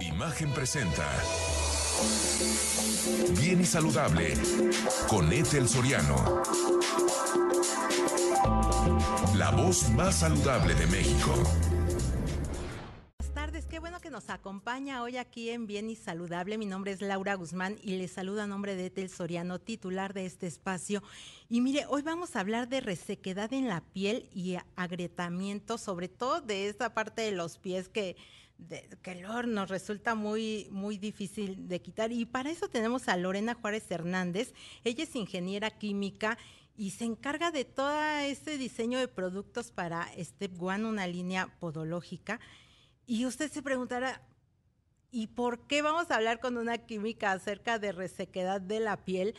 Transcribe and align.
Imagen 0.00 0.50
presenta. 0.52 1.06
Bien 3.38 3.60
y 3.60 3.64
saludable 3.64 4.32
con 5.08 5.30
Ethel 5.30 5.68
Soriano. 5.68 6.42
La 9.36 9.50
voz 9.50 9.90
más 9.90 10.20
saludable 10.20 10.74
de 10.74 10.86
México. 10.86 11.34
Buenas 13.18 13.34
tardes, 13.34 13.66
qué 13.66 13.78
bueno 13.78 14.00
que 14.00 14.10
nos 14.10 14.30
acompaña 14.30 15.02
hoy 15.02 15.18
aquí 15.18 15.50
en 15.50 15.66
Bien 15.66 15.90
y 15.90 15.96
Saludable. 15.96 16.56
Mi 16.56 16.66
nombre 16.66 16.92
es 16.92 17.02
Laura 17.02 17.34
Guzmán 17.34 17.76
y 17.82 17.98
les 17.98 18.12
saluda 18.12 18.44
a 18.44 18.46
nombre 18.46 18.76
de 18.76 18.86
Ethel 18.86 19.10
Soriano, 19.10 19.58
titular 19.58 20.14
de 20.14 20.24
este 20.24 20.46
espacio. 20.46 21.02
Y 21.50 21.60
mire, 21.60 21.84
hoy 21.88 22.00
vamos 22.00 22.36
a 22.36 22.40
hablar 22.40 22.68
de 22.68 22.80
resequedad 22.80 23.52
en 23.52 23.68
la 23.68 23.82
piel 23.82 24.30
y 24.32 24.56
agrietamiento, 24.76 25.76
sobre 25.76 26.08
todo 26.08 26.40
de 26.40 26.68
esta 26.68 26.94
parte 26.94 27.20
de 27.22 27.32
los 27.32 27.58
pies 27.58 27.90
que 27.90 28.16
de, 28.68 28.88
que 29.02 29.14
nos 29.14 29.68
resulta 29.68 30.14
muy, 30.14 30.68
muy 30.70 30.98
difícil 30.98 31.68
de 31.68 31.80
quitar. 31.80 32.12
Y 32.12 32.26
para 32.26 32.50
eso 32.50 32.68
tenemos 32.68 33.08
a 33.08 33.16
Lorena 33.16 33.54
Juárez 33.54 33.90
Hernández. 33.90 34.54
Ella 34.84 35.04
es 35.04 35.16
ingeniera 35.16 35.70
química 35.70 36.38
y 36.76 36.90
se 36.90 37.04
encarga 37.04 37.50
de 37.50 37.64
todo 37.64 37.92
este 38.20 38.56
diseño 38.56 38.98
de 38.98 39.08
productos 39.08 39.70
para 39.70 40.08
Step 40.18 40.60
One, 40.62 40.86
una 40.86 41.06
línea 41.06 41.48
podológica. 41.58 42.40
Y 43.06 43.26
usted 43.26 43.50
se 43.50 43.62
preguntará, 43.62 44.22
¿y 45.10 45.26
por 45.26 45.66
qué 45.66 45.82
vamos 45.82 46.10
a 46.10 46.16
hablar 46.16 46.40
con 46.40 46.56
una 46.56 46.78
química 46.78 47.32
acerca 47.32 47.78
de 47.78 47.92
resequedad 47.92 48.60
de 48.60 48.80
la 48.80 49.04
piel? 49.04 49.34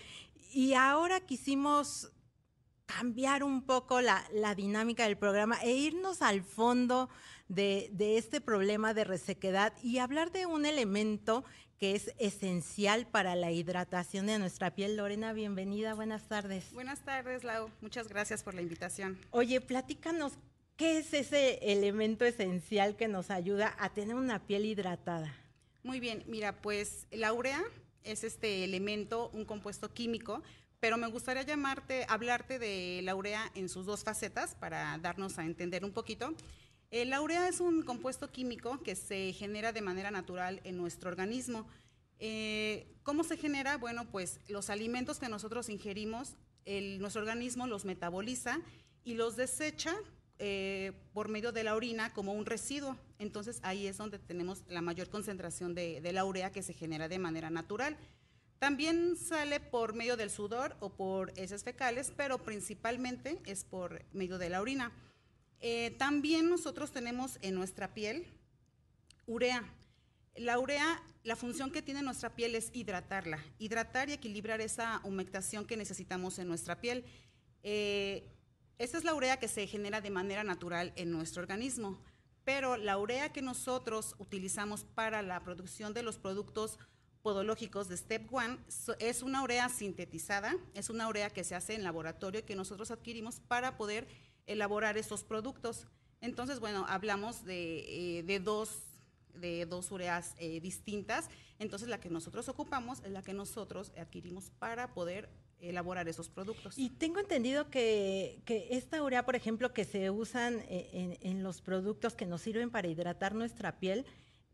Y 0.53 0.73
ahora 0.73 1.21
quisimos 1.21 2.11
cambiar 2.85 3.43
un 3.43 3.61
poco 3.63 4.01
la, 4.01 4.23
la, 4.33 4.53
dinámica 4.53 5.05
del 5.05 5.17
programa 5.17 5.57
e 5.61 5.71
irnos 5.71 6.21
al 6.21 6.43
fondo 6.43 7.09
de, 7.53 7.89
de, 7.91 8.17
este 8.17 8.39
problema 8.39 8.93
de 8.93 9.03
resequedad 9.03 9.73
y 9.83 9.97
hablar 9.97 10.31
de 10.31 10.45
un 10.45 10.65
elemento 10.65 11.43
que 11.77 11.95
es 11.95 12.13
esencial 12.17 13.07
para 13.07 13.35
la 13.35 13.51
hidratación 13.51 14.27
de 14.27 14.39
nuestra 14.39 14.73
piel. 14.73 14.95
Lorena, 14.95 15.33
bienvenida, 15.33 15.93
buenas 15.93 16.27
tardes. 16.27 16.71
Buenas 16.73 17.01
tardes, 17.01 17.43
Lau. 17.43 17.69
Muchas 17.81 18.07
gracias 18.07 18.43
por 18.43 18.53
la 18.53 18.61
invitación. 18.61 19.17
Oye, 19.31 19.59
platícanos, 19.59 20.33
¿qué 20.77 20.99
es 20.99 21.13
ese 21.13 21.59
elemento 21.71 22.23
esencial 22.23 22.95
que 22.95 23.07
nos 23.07 23.29
ayuda 23.29 23.75
a 23.79 23.93
tener 23.93 24.15
una 24.15 24.45
piel 24.45 24.65
hidratada? 24.65 25.35
Muy 25.83 25.99
bien, 25.99 26.23
mira, 26.27 26.61
pues 26.61 27.07
la 27.11 27.33
urea 27.33 27.61
es 28.03 28.23
este 28.23 28.63
elemento, 28.63 29.29
un 29.33 29.45
compuesto 29.45 29.93
químico 29.93 30.41
pero 30.81 30.97
me 30.97 31.05
gustaría 31.05 31.43
llamarte, 31.43 32.07
hablarte 32.09 32.57
de 32.57 33.01
la 33.03 33.15
urea 33.15 33.51
en 33.53 33.69
sus 33.69 33.85
dos 33.85 34.03
facetas 34.03 34.55
para 34.55 34.97
darnos 34.97 35.37
a 35.37 35.45
entender 35.45 35.85
un 35.85 35.91
poquito. 35.91 36.33
Eh, 36.91 37.05
la 37.05 37.21
urea 37.21 37.47
es 37.47 37.61
un 37.61 37.83
compuesto 37.83 38.29
químico 38.29 38.83
que 38.83 38.95
se 38.95 39.31
genera 39.31 39.71
de 39.71 39.81
manera 39.81 40.11
natural 40.11 40.59
en 40.65 40.75
nuestro 40.75 41.09
organismo. 41.09 41.65
Eh, 42.19 42.85
¿Cómo 43.03 43.23
se 43.23 43.37
genera? 43.37 43.77
Bueno, 43.77 44.05
pues 44.11 44.41
los 44.49 44.69
alimentos 44.69 45.17
que 45.17 45.29
nosotros 45.29 45.69
ingerimos, 45.69 46.35
el, 46.65 46.99
nuestro 46.99 47.21
organismo 47.21 47.65
los 47.65 47.85
metaboliza 47.85 48.59
y 49.05 49.13
los 49.13 49.37
desecha 49.37 49.95
eh, 50.37 50.91
por 51.13 51.29
medio 51.29 51.53
de 51.53 51.63
la 51.63 51.75
orina 51.75 52.11
como 52.13 52.33
un 52.33 52.45
residuo. 52.45 52.97
Entonces 53.19 53.61
ahí 53.63 53.87
es 53.87 53.95
donde 53.95 54.19
tenemos 54.19 54.65
la 54.67 54.81
mayor 54.81 55.09
concentración 55.09 55.73
de, 55.73 56.01
de 56.01 56.11
la 56.11 56.25
urea 56.25 56.51
que 56.51 56.61
se 56.61 56.73
genera 56.73 57.07
de 57.07 57.19
manera 57.19 57.49
natural. 57.49 57.95
También 58.59 59.15
sale 59.15 59.61
por 59.61 59.93
medio 59.93 60.17
del 60.17 60.29
sudor 60.29 60.75
o 60.81 60.89
por 60.89 61.31
heces 61.39 61.63
fecales, 61.63 62.11
pero 62.17 62.37
principalmente 62.37 63.39
es 63.45 63.63
por 63.63 64.03
medio 64.11 64.37
de 64.37 64.49
la 64.49 64.61
orina. 64.61 64.91
Eh, 65.61 65.95
también 65.99 66.49
nosotros 66.49 66.91
tenemos 66.91 67.37
en 67.41 67.53
nuestra 67.55 67.93
piel 67.93 68.25
urea. 69.27 69.63
La 70.35 70.59
urea, 70.59 71.03
la 71.23 71.35
función 71.35 71.71
que 71.71 71.81
tiene 71.83 72.01
nuestra 72.01 72.35
piel 72.35 72.55
es 72.55 72.71
hidratarla, 72.73 73.39
hidratar 73.59 74.09
y 74.09 74.13
equilibrar 74.13 74.59
esa 74.59 75.01
humectación 75.03 75.65
que 75.65 75.77
necesitamos 75.77 76.39
en 76.39 76.47
nuestra 76.47 76.81
piel. 76.81 77.05
Eh, 77.63 78.23
esta 78.79 78.97
es 78.97 79.03
la 79.03 79.13
urea 79.13 79.37
que 79.37 79.47
se 79.47 79.67
genera 79.67 80.01
de 80.01 80.09
manera 80.09 80.43
natural 80.43 80.93
en 80.95 81.11
nuestro 81.11 81.43
organismo, 81.43 82.01
pero 82.43 82.77
la 82.77 82.97
urea 82.97 83.31
que 83.31 83.43
nosotros 83.43 84.15
utilizamos 84.17 84.83
para 84.83 85.21
la 85.21 85.41
producción 85.41 85.93
de 85.93 86.01
los 86.01 86.17
productos 86.17 86.79
podológicos 87.21 87.87
de 87.87 87.97
Step 87.97 88.33
One 88.33 88.57
es 88.97 89.21
una 89.21 89.43
urea 89.43 89.69
sintetizada, 89.69 90.55
es 90.73 90.89
una 90.89 91.07
urea 91.07 91.29
que 91.29 91.43
se 91.43 91.53
hace 91.53 91.75
en 91.75 91.83
laboratorio 91.83 92.39
y 92.39 92.43
que 92.43 92.55
nosotros 92.55 92.89
adquirimos 92.89 93.39
para 93.39 93.77
poder 93.77 94.07
elaborar 94.47 94.97
esos 94.97 95.23
productos. 95.23 95.87
Entonces, 96.21 96.59
bueno, 96.59 96.85
hablamos 96.87 97.43
de, 97.45 98.19
eh, 98.19 98.23
de 98.23 98.39
dos 98.39 98.83
de 99.35 99.65
dos 99.65 99.91
ureas 99.91 100.35
eh, 100.39 100.59
distintas. 100.59 101.29
Entonces, 101.59 101.87
la 101.87 101.99
que 101.99 102.09
nosotros 102.09 102.49
ocupamos 102.49 102.99
es 103.03 103.11
la 103.11 103.21
que 103.21 103.33
nosotros 103.33 103.91
adquirimos 103.97 104.51
para 104.59 104.93
poder 104.93 105.29
elaborar 105.59 106.07
esos 106.07 106.29
productos. 106.29 106.77
Y 106.77 106.89
tengo 106.89 107.19
entendido 107.19 107.69
que, 107.69 108.41
que 108.45 108.69
esta 108.71 109.01
urea, 109.03 109.25
por 109.25 109.35
ejemplo, 109.35 109.73
que 109.73 109.85
se 109.85 110.09
usan 110.09 110.59
eh, 110.67 111.19
en, 111.21 111.43
los 111.43 111.61
productos 111.61 112.15
que 112.15 112.25
nos 112.25 112.41
sirven 112.41 112.71
para 112.71 112.87
hidratar 112.87 113.35
nuestra 113.35 113.79
piel, 113.79 114.05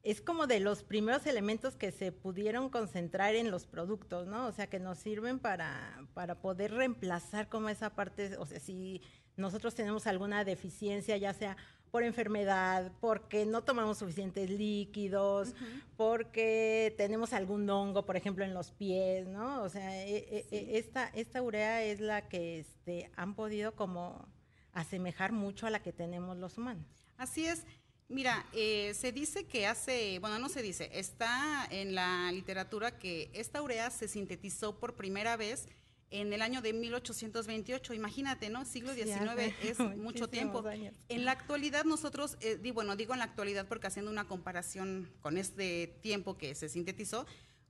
es 0.03 0.21
como 0.21 0.47
de 0.47 0.59
los 0.59 0.83
primeros 0.83 1.25
elementos 1.25 1.75
que 1.75 1.91
se 1.91 2.11
pudieron 2.11 2.69
concentrar 2.69 3.35
en 3.35 3.51
los 3.51 3.65
productos, 3.65 4.27
¿no? 4.27 4.47
O 4.47 4.51
sea, 4.51 4.67
que 4.67 4.79
nos 4.79 4.99
sirven 4.99 5.39
para, 5.39 6.05
para 6.13 6.41
poder 6.41 6.73
reemplazar 6.73 7.49
como 7.49 7.69
esa 7.69 7.95
parte, 7.95 8.37
o 8.37 8.45
sea, 8.45 8.59
si 8.59 9.01
nosotros 9.37 9.75
tenemos 9.75 10.07
alguna 10.07 10.43
deficiencia, 10.43 11.15
ya 11.17 11.33
sea 11.33 11.55
por 11.91 12.03
enfermedad, 12.03 12.91
porque 12.99 13.45
no 13.45 13.63
tomamos 13.63 13.99
suficientes 13.99 14.49
líquidos, 14.49 15.49
uh 15.49 15.51
-huh. 15.53 15.83
porque 15.95 16.93
tenemos 16.97 17.31
algún 17.33 17.69
hongo, 17.69 18.05
por 18.05 18.17
ejemplo, 18.17 18.43
en 18.43 18.53
los 18.53 18.71
pies, 18.71 19.27
¿no? 19.27 19.63
O 19.63 19.69
sea, 19.69 20.05
e, 20.05 20.17
e, 20.17 20.45
sí. 20.49 20.67
esta, 20.71 21.07
esta 21.09 21.41
urea 21.41 21.83
es 21.83 22.01
la 22.01 22.27
que 22.27 22.59
este, 22.59 23.09
han 23.15 23.35
podido 23.35 23.73
como 23.75 24.27
asemejar 24.73 25.31
mucho 25.31 25.65
a 25.65 25.69
la 25.69 25.81
que 25.81 25.93
tenemos 25.93 26.37
los 26.37 26.57
humanos. 26.57 26.85
Así 27.17 27.45
es. 27.45 27.63
Mira, 28.09 28.45
eh, 28.53 28.93
se 28.93 29.11
dice 29.11 29.45
que 29.47 29.67
hace, 29.67 30.19
bueno, 30.19 30.39
no 30.39 30.47
se 30.47 30.61
dice, 30.61 30.89
está 30.93 31.67
en 31.69 31.93
la 31.93 32.31
literatura 32.31 32.99
que 32.99 33.29
esta 33.33 33.61
urea 33.61 33.89
se 33.89 34.07
sintetizó 34.07 34.79
por 34.79 34.95
primera 34.95 35.35
vez 35.35 35.67
en 36.09 36.34
el 36.34 36.41
año 36.41 36.62
de 36.62 36.73
1828. 36.73 37.94
Imagínate, 37.94 38.50
¿no? 38.50 38.66
Siglo 38.66 38.94
XIX 38.94 39.53
sí, 39.62 39.68
es 39.68 39.79
mucho 39.79 40.28
tiempo. 40.29 40.66
Años. 40.68 40.94
En 41.09 41.25
la 41.25 41.31
actualidad 41.31 41.85
nosotros, 41.85 42.38
eh, 42.41 42.57
di, 42.57 42.72
bueno, 42.72 42.95
digo 42.95 43.13
en 43.13 43.19
la 43.19 43.25
actualidad 43.25 43.68
porque 43.68 43.88
haciendo 43.88 44.12
una 44.12 44.28
comparación 44.28 45.09
con 45.22 45.38
este 45.38 45.97
tiempo 46.01 46.38
que 46.38 46.56
se 46.56 46.69
sintetizó, 46.69 47.25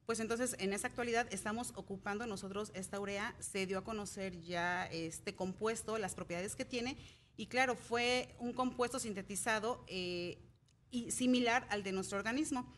pues 0.06 0.20
entonces 0.20 0.56
en 0.59 0.72
esa 0.72 0.88
actualidad 0.88 1.28
estamos 1.31 1.74
ocupando 1.76 2.26
nosotros 2.28 2.72
esta 2.74 3.00
urea, 3.00 3.36
se 3.40 3.66
dio 3.66 3.80
a 3.80 3.84
conocer 3.84 4.40
ya 4.42 4.86
este 4.86 5.36
compuesto, 5.36 5.97
las 5.97 6.16
propiedades 6.16 6.56
que 6.56 6.64
tiene 6.64 6.97
y 7.38 7.46
claro, 7.46 7.76
fue 7.76 8.36
un 8.40 8.52
compuesto 8.52 9.00
sintetizado 9.00 9.84
eh, 9.88 10.40
y 10.90 11.12
similar 11.12 11.68
al 11.70 11.84
de 11.84 11.92
nuestro 11.92 12.18
organismo. 12.18 12.74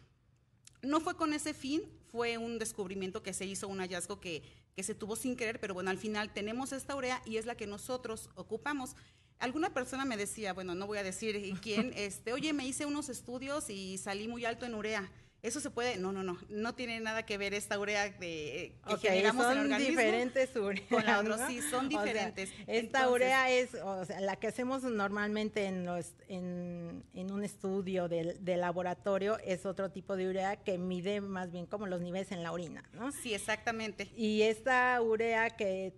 No 0.82 1.00
fue 1.00 1.16
con 1.16 1.34
ese 1.34 1.54
fin, 1.54 1.82
fue 2.12 2.38
un 2.38 2.60
descubrimiento 2.60 3.24
que 3.24 3.34
se 3.34 3.46
hizo, 3.46 3.68
un 3.68 3.80
hallazgo 3.80 4.20
que, 4.20 4.44
que 4.80 4.84
se 4.84 4.96
tuvo 4.96 5.18
sin 5.18 5.36
querer, 5.36 5.60
pero 5.60 5.74
bueno, 5.74 5.90
al 5.90 5.98
final 5.98 6.32
tenemos 6.32 6.72
esta 6.72 6.96
urea 6.96 7.22
y 7.26 7.36
es 7.36 7.46
la 7.46 7.56
que 7.56 7.68
nosotros 7.68 8.30
ocupamos. 8.36 8.96
Alguna 9.38 9.74
persona 9.74 10.06
me 10.06 10.16
decía, 10.16 10.54
bueno, 10.54 10.74
no 10.74 10.88
voy 10.88 11.00
a 11.00 11.04
decir 11.04 11.36
quién, 11.62 11.92
este, 11.98 12.32
oye, 12.32 12.54
me 12.54 12.66
hice 12.66 12.86
unos 12.86 13.10
estudios 13.10 13.70
y 13.70 13.98
salí 13.98 14.30
muy 14.30 14.46
alto 14.46 14.66
en 14.66 14.76
urea. 14.76 15.12
Eso 15.42 15.62
se 15.62 15.70
puede, 15.70 15.98
no, 15.98 16.12
no, 16.12 16.22
no, 16.22 16.38
no 16.50 16.76
tiene 16.76 17.00
nada 17.00 17.26
que 17.26 17.38
ver 17.38 17.54
esta 17.54 17.80
urea 17.80 18.10
de, 18.10 18.76
que 18.86 18.94
okay, 18.94 19.10
generamos 19.12 19.46
son 19.46 19.54
en 19.54 19.58
el 19.60 19.72
organismo. 19.72 20.02
diferentes 20.02 20.56
ureas. 20.56 20.88
Con 20.90 21.06
la 21.06 21.20
otra, 21.20 21.48
sí, 21.48 21.62
son 21.62 21.88
diferentes. 21.88 22.50
O 22.50 22.54
sea, 22.54 22.66
esta 22.68 23.00
Entonces, 23.00 23.12
urea 23.12 23.50
es 23.50 23.74
o 23.76 24.04
sea, 24.04 24.20
la 24.20 24.36
que 24.36 24.48
hacemos 24.48 24.84
normalmente 24.84 25.66
en, 25.66 25.86
los, 25.86 26.14
en, 26.28 27.06
en 27.14 27.32
un 27.32 27.46
estudio 27.46 28.10
de, 28.10 28.36
de, 28.40 28.58
laboratorio, 28.58 29.38
es 29.40 29.66
otro 29.66 29.90
tipo 29.92 30.18
de 30.18 30.28
urea 30.28 30.58
que 30.58 30.78
mide 30.78 31.22
más 31.22 31.52
bien 31.52 31.66
como 31.66 31.88
los 31.88 32.02
niveles 32.02 32.34
en 32.34 32.44
la 32.44 32.52
orina, 32.52 32.84
¿no? 32.92 33.14
Sí, 33.14 33.34
exactamente. 33.34 34.12
Y 34.18 34.42
esta 34.42 35.02
urea 35.02 35.52
que, 35.52 35.94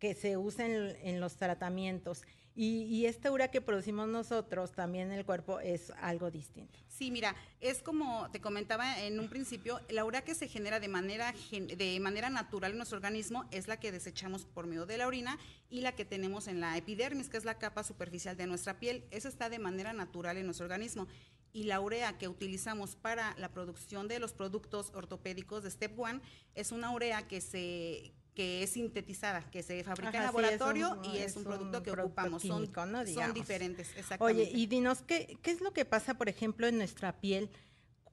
que 0.00 0.14
se 0.14 0.36
usa 0.36 0.66
en, 0.66 0.96
en 1.02 1.20
los 1.20 1.36
tratamientos 1.36 2.22
y, 2.58 3.04
esta 3.04 3.30
urea 3.30 3.50
que 3.50 3.60
producimos 3.60 4.08
nosotros 4.08 4.72
también 4.72 5.12
en 5.12 5.18
el 5.18 5.26
cuerpo 5.26 5.60
es 5.60 5.92
algo 6.00 6.30
distinto. 6.30 6.78
Sí, 6.88 7.10
mira, 7.10 7.36
es 7.60 7.82
como 7.82 8.30
te 8.30 8.40
comentaba 8.40 8.98
en 9.02 9.20
un 9.20 9.28
principio, 9.28 9.78
la 9.90 10.06
urea 10.06 10.24
que 10.24 10.34
se 10.34 10.48
genera 10.48 10.80
de 10.80 10.88
manera, 10.88 11.34
de 11.50 12.00
manera 12.00 12.30
natural 12.30 12.70
en 12.70 12.78
nuestro 12.78 12.96
organismo 12.96 13.44
es 13.50 13.68
la 13.68 13.78
que 13.78 13.92
desechamos 13.92 14.46
por 14.46 14.66
medio 14.66 14.86
de 14.86 14.96
la 14.96 15.06
orina 15.06 15.38
y 15.68 15.82
la 15.82 15.92
que 15.92 16.06
tenemos 16.06 16.48
en 16.48 16.60
la 16.60 16.78
epidermis, 16.78 17.28
que 17.28 17.36
es 17.36 17.44
la 17.44 17.58
capa 17.58 17.84
superficial 17.84 18.38
de 18.38 18.46
nuestra 18.46 18.80
piel. 18.80 19.04
Esa 19.10 19.28
está 19.28 19.50
de 19.50 19.58
manera 19.58 19.92
natural 19.92 20.38
en 20.38 20.46
nuestro 20.46 20.64
organismo. 20.64 21.08
Y 21.52 21.64
la 21.64 21.80
urea 21.80 22.16
que 22.16 22.28
utilizamos 22.28 22.96
para 22.96 23.34
la 23.38 23.50
producción 23.50 24.08
de 24.08 24.18
los 24.18 24.32
productos 24.32 24.92
ortopédicos 24.94 25.62
de 25.62 25.70
Step 25.70 25.98
One 25.98 26.20
es 26.54 26.72
una 26.72 26.90
urea 26.90 27.28
que 27.28 27.42
se 27.42 28.14
que 28.36 28.62
es 28.62 28.70
sintetizada, 28.70 29.40
que 29.50 29.62
se 29.62 29.82
fabrica 29.82 30.10
Ajá, 30.10 30.18
en 30.18 30.24
laboratorio 30.24 30.88
sí, 30.88 30.92
es 31.00 31.08
un, 31.08 31.14
y 31.14 31.18
es, 31.18 31.30
es 31.30 31.36
un 31.38 31.44
producto 31.44 31.82
que 31.82 31.90
producto 31.90 32.06
ocupamos. 32.08 32.42
Químico, 32.42 32.82
son, 32.82 32.92
¿no? 32.92 33.06
son, 33.06 33.32
diferentes, 33.32 33.88
exactamente. 33.96 34.42
Oye, 34.42 34.50
y 34.54 34.66
dinos, 34.66 35.02
¿qué, 35.06 35.38
¿qué 35.42 35.50
es 35.50 35.62
lo 35.62 35.72
que 35.72 35.86
pasa, 35.86 36.14
por 36.14 36.28
ejemplo, 36.28 36.66
en 36.66 36.76
nuestra 36.76 37.18
piel 37.18 37.50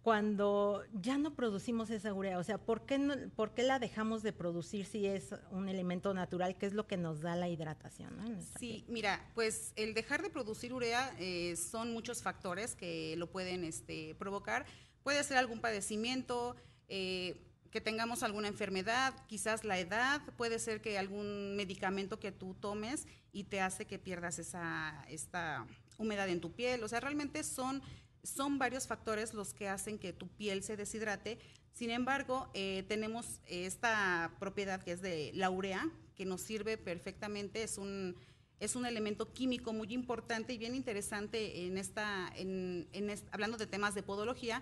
cuando 0.02 0.84
ya 0.94 1.18
no 1.18 1.36
producimos 1.36 1.90
esa 1.90 2.14
urea? 2.14 2.40
O 2.40 2.44
sea, 2.44 2.58
¿por 2.58 2.86
qué, 2.86 2.98
no, 2.98 3.16
¿por 3.36 3.54
qué 3.54 3.64
la 3.64 3.80
dejamos 3.80 4.24
de 4.24 4.32
producir 4.32 4.86
si 4.86 5.08
es 5.08 5.36
un 5.52 5.68
elemento 5.68 6.14
natural? 6.14 6.58
que 6.58 6.68
es 6.68 6.74
lo 6.74 6.88
que 6.88 6.96
nos 6.96 7.20
da 7.20 7.36
la 7.36 7.50
hidratación? 7.50 8.18
Sí, 8.58 8.86
mira, 8.88 9.30
pues 9.36 9.74
el 9.76 9.94
dejar 9.94 10.22
de 10.22 10.30
producir 10.30 10.74
urea 10.74 11.14
eh, 11.20 11.58
son 11.58 11.92
muchos 11.92 12.22
factores 12.22 12.76
que 12.76 13.16
lo 13.18 13.30
pueden 13.30 13.66
este, 13.66 14.16
provocar. 14.16 14.66
Puede 15.04 15.22
ser 15.26 15.36
algún 15.36 15.60
padecimiento, 15.60 16.56
eh, 16.88 17.36
que 17.74 17.82
tengamos 17.82 18.22
alguna 18.22 18.48
enfermedad, 18.48 19.16
quizás 19.26 19.64
la 19.64 19.80
edad, 19.80 20.22
puede 20.38 20.60
ser 20.60 20.80
que 20.80 21.00
algún 21.00 21.56
medicamento 21.56 22.20
que 22.20 22.32
tú 22.32 22.54
tomes 22.54 23.08
y 23.32 23.46
te 23.46 23.62
hace 23.62 23.86
que 23.88 23.98
pierdas 23.98 24.38
esa 24.38 25.04
esta 25.10 25.66
humedad 25.98 26.30
en 26.30 26.40
tu 26.40 26.52
piel. 26.52 26.84
O 26.84 26.88
sea, 26.88 27.00
realmente 27.00 27.44
son 27.44 27.82
son 28.22 28.60
varios 28.60 28.86
factores 28.86 29.34
los 29.34 29.56
que 29.56 29.68
hacen 29.68 29.98
que 29.98 30.14
tu 30.14 30.28
piel 30.28 30.62
se 30.62 30.78
deshidrate. 30.78 31.40
Sin 31.74 31.90
embargo, 31.90 32.48
eh, 32.54 32.86
tenemos 32.88 33.42
esta 33.48 34.36
propiedad 34.40 34.84
que 34.84 34.92
es 34.92 35.02
de 35.02 35.32
la 35.34 35.50
urea, 35.50 35.90
que 36.16 36.26
nos 36.26 36.42
sirve 36.42 36.78
perfectamente, 36.78 37.64
es 37.64 37.80
un, 37.80 38.16
es 38.60 38.76
un 38.76 38.86
elemento 38.86 39.34
químico 39.34 39.74
muy 39.74 39.92
importante 39.92 40.54
y 40.54 40.60
bien 40.60 40.76
interesante 40.76 41.66
en 41.66 41.80
esta, 41.80 42.32
en, 42.36 42.88
hablando 43.32 43.58
de 43.58 43.66
temas 43.66 43.96
de 43.96 44.04
podología, 44.04 44.62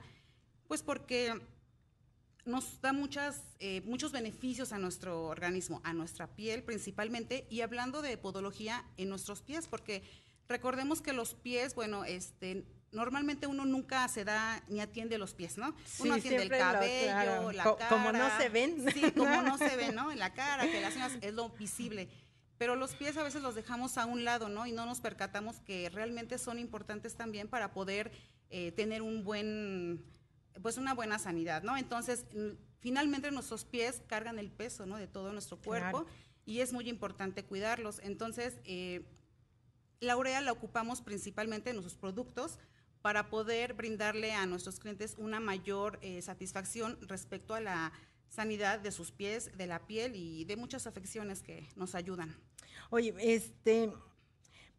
pues 0.69 0.81
porque 0.81 1.41
nos 2.45 2.81
da 2.81 2.93
muchas, 2.93 3.43
eh, 3.59 3.81
muchos 3.85 4.11
beneficios 4.11 4.71
a 4.71 4.77
nuestro 4.77 5.25
organismo, 5.25 5.81
a 5.83 5.93
nuestra 5.93 6.27
piel 6.27 6.63
principalmente, 6.63 7.45
y 7.49 7.61
hablando 7.61 8.01
de 8.01 8.17
podología 8.17 8.85
en 8.97 9.09
nuestros 9.09 9.41
pies, 9.41 9.67
porque 9.67 10.03
recordemos 10.47 11.01
que 11.01 11.13
los 11.13 11.33
pies, 11.33 11.75
bueno, 11.75 12.03
este, 12.05 12.65
normalmente 12.91 13.47
uno 13.47 13.65
nunca 13.65 14.07
se 14.07 14.25
da 14.25 14.63
ni 14.67 14.81
atiende 14.81 15.17
los 15.17 15.33
pies, 15.33 15.57
¿no? 15.57 15.75
Uno 15.99 16.15
atiende 16.15 16.43
el 16.43 16.49
cabello, 16.49 17.51
la 17.51 17.63
cara. 17.63 17.89
Como 17.89 18.11
no 18.11 18.37
se 18.37 18.49
ven. 18.49 18.85
Sí, 18.93 19.11
como 19.11 19.41
no 19.41 19.57
se 19.57 19.75
ven, 19.75 19.95
¿no? 19.95 20.11
En 20.11 20.19
la 20.19 20.33
cara, 20.33 20.69
que 20.69 20.81
las 20.81 20.95
uñas 20.95 21.13
es 21.21 21.33
lo 21.33 21.49
visible. 21.49 22.09
Pero 22.57 22.75
los 22.75 22.93
pies 22.93 23.17
a 23.17 23.23
veces 23.23 23.41
los 23.41 23.55
dejamos 23.55 23.97
a 23.97 24.05
un 24.05 24.23
lado, 24.23 24.47
¿no? 24.49 24.67
Y 24.67 24.71
no 24.71 24.85
nos 24.85 25.01
percatamos 25.01 25.59
que 25.61 25.89
realmente 25.89 26.37
son 26.37 26.59
importantes 26.59 27.15
también 27.15 27.47
para 27.47 27.73
poder 27.73 28.11
eh, 28.49 28.71
tener 28.73 29.01
un 29.01 29.23
buen, 29.23 30.05
pues 30.61 30.77
una 30.77 30.93
buena 30.93 31.19
sanidad, 31.19 31.63
¿no? 31.63 31.77
Entonces, 31.77 32.25
finalmente 32.79 33.31
nuestros 33.31 33.65
pies 33.65 34.01
cargan 34.07 34.39
el 34.39 34.51
peso, 34.51 34.85
¿no? 34.85 34.97
De 34.97 35.07
todo 35.07 35.31
nuestro 35.33 35.57
cuerpo 35.57 36.05
y 36.45 36.59
es 36.59 36.73
muy 36.73 36.89
importante 36.89 37.43
cuidarlos. 37.45 37.99
Entonces, 38.03 38.59
eh, 38.65 39.05
la 39.99 40.17
urea 40.17 40.41
la 40.41 40.51
ocupamos 40.51 41.01
principalmente 41.01 41.69
en 41.69 41.75
nuestros 41.75 41.97
productos, 41.97 42.59
para 43.01 43.29
poder 43.29 43.73
brindarle 43.73 44.33
a 44.33 44.45
nuestros 44.45 44.79
clientes 44.79 45.15
una 45.17 45.39
mayor 45.39 45.99
eh, 46.01 46.21
satisfacción 46.21 46.97
respecto 47.07 47.55
a 47.55 47.59
la 47.59 47.91
sanidad 48.29 48.79
de 48.79 48.91
sus 48.91 49.11
pies, 49.11 49.57
de 49.57 49.67
la 49.67 49.85
piel 49.87 50.15
y 50.15 50.45
de 50.45 50.55
muchas 50.55 50.87
afecciones 50.87 51.41
que 51.41 51.67
nos 51.75 51.95
ayudan. 51.95 52.35
Oye, 52.89 53.13
este, 53.19 53.91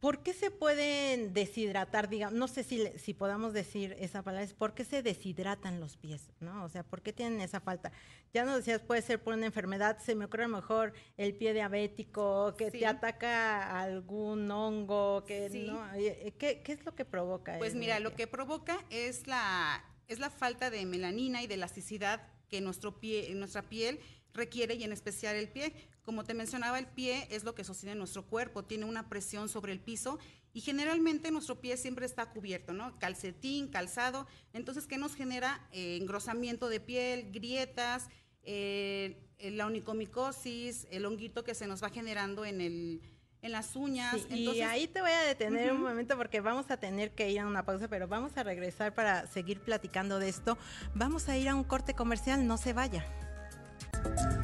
¿Por 0.02 0.24
qué 0.24 0.34
se 0.34 0.50
pueden 0.50 1.32
deshidratar? 1.32 2.08
Digamos, 2.08 2.36
no 2.36 2.48
sé 2.48 2.64
si, 2.64 2.88
si 2.98 3.14
podamos 3.14 3.52
decir 3.52 3.94
esa 4.00 4.24
palabra, 4.24 4.42
es 4.42 4.52
¿por 4.52 4.74
qué 4.74 4.84
se 4.84 5.00
deshidratan 5.00 5.78
los 5.78 5.96
pies? 5.96 6.32
¿no? 6.40 6.64
O 6.64 6.68
sea, 6.68 6.82
¿por 6.82 7.02
qué 7.02 7.12
tienen 7.12 7.40
esa 7.40 7.60
falta? 7.60 7.92
Ya 8.34 8.44
nos 8.44 8.56
decías, 8.56 8.82
puede 8.82 9.00
ser 9.00 9.22
por 9.22 9.34
una 9.34 9.46
enfermedad, 9.46 9.98
se 10.00 10.16
me 10.16 10.24
ocurre 10.24 10.42
a 10.42 10.48
lo 10.48 10.56
mejor 10.56 10.92
el 11.16 11.36
pie 11.36 11.54
diabético, 11.54 12.56
que 12.58 12.72
te 12.72 12.84
ataca 12.84 13.80
algún 13.80 14.50
hongo, 14.50 15.22
que 15.24 15.48
no, 15.68 15.94
eh, 15.94 16.34
¿qué, 16.36 16.62
¿qué, 16.62 16.72
es 16.72 16.84
lo 16.84 16.96
que 16.96 17.04
provoca? 17.04 17.56
Pues 17.58 17.76
mira, 17.76 18.00
lo 18.00 18.16
que 18.16 18.26
provoca 18.26 18.84
es 18.90 19.28
la, 19.28 19.84
es 20.08 20.18
la 20.18 20.30
falta 20.30 20.70
de 20.70 20.84
melanina 20.84 21.44
y 21.44 21.46
de 21.46 21.54
elasticidad 21.54 22.26
que 22.48 22.60
nuestro 22.60 22.98
pie, 22.98 23.32
nuestra 23.36 23.62
piel 23.62 24.00
requiere 24.34 24.74
y 24.74 24.84
en 24.84 24.92
especial 24.92 25.36
el 25.36 25.48
pie. 25.48 25.72
Como 26.04 26.24
te 26.24 26.34
mencionaba, 26.34 26.78
el 26.78 26.86
pie 26.86 27.28
es 27.30 27.44
lo 27.44 27.54
que 27.54 27.64
sostiene 27.64 27.94
nuestro 27.94 28.26
cuerpo, 28.26 28.64
tiene 28.64 28.84
una 28.84 29.08
presión 29.08 29.48
sobre 29.48 29.72
el 29.72 29.80
piso 29.80 30.18
y 30.52 30.60
generalmente 30.60 31.30
nuestro 31.30 31.60
pie 31.60 31.76
siempre 31.76 32.06
está 32.06 32.30
cubierto, 32.30 32.72
¿no? 32.72 32.98
Calcetín, 32.98 33.68
calzado. 33.68 34.26
Entonces, 34.52 34.86
¿qué 34.86 34.98
nos 34.98 35.14
genera? 35.14 35.66
Eh, 35.72 35.96
engrosamiento 36.00 36.68
de 36.68 36.80
piel, 36.80 37.30
grietas, 37.32 38.08
eh, 38.42 39.16
la 39.38 39.66
onicomicosis, 39.66 40.86
el 40.90 41.06
honguito 41.06 41.44
que 41.44 41.54
se 41.54 41.66
nos 41.66 41.82
va 41.82 41.90
generando 41.90 42.44
en 42.44 42.60
el 42.60 43.00
en 43.42 43.50
las 43.50 43.74
uñas. 43.74 44.16
y 44.30 44.60
ahí 44.60 44.86
te 44.86 45.00
voy 45.00 45.10
a 45.10 45.22
detener 45.22 45.72
un 45.72 45.82
momento 45.82 46.16
porque 46.16 46.40
vamos 46.40 46.70
a 46.70 46.76
tener 46.76 47.10
que 47.10 47.28
ir 47.30 47.40
a 47.40 47.46
una 47.46 47.64
pausa, 47.64 47.88
pero 47.88 48.06
vamos 48.06 48.36
a 48.36 48.44
regresar 48.44 48.94
para 48.94 49.26
seguir 49.26 49.60
platicando 49.60 50.20
de 50.20 50.28
esto. 50.28 50.56
Vamos 50.94 51.28
a 51.28 51.36
ir 51.36 51.48
a 51.48 51.54
un 51.56 51.64
corte 51.64 51.94
comercial, 51.94 52.46
no 52.46 52.56
se 52.56 52.72
vaya. 52.72 53.04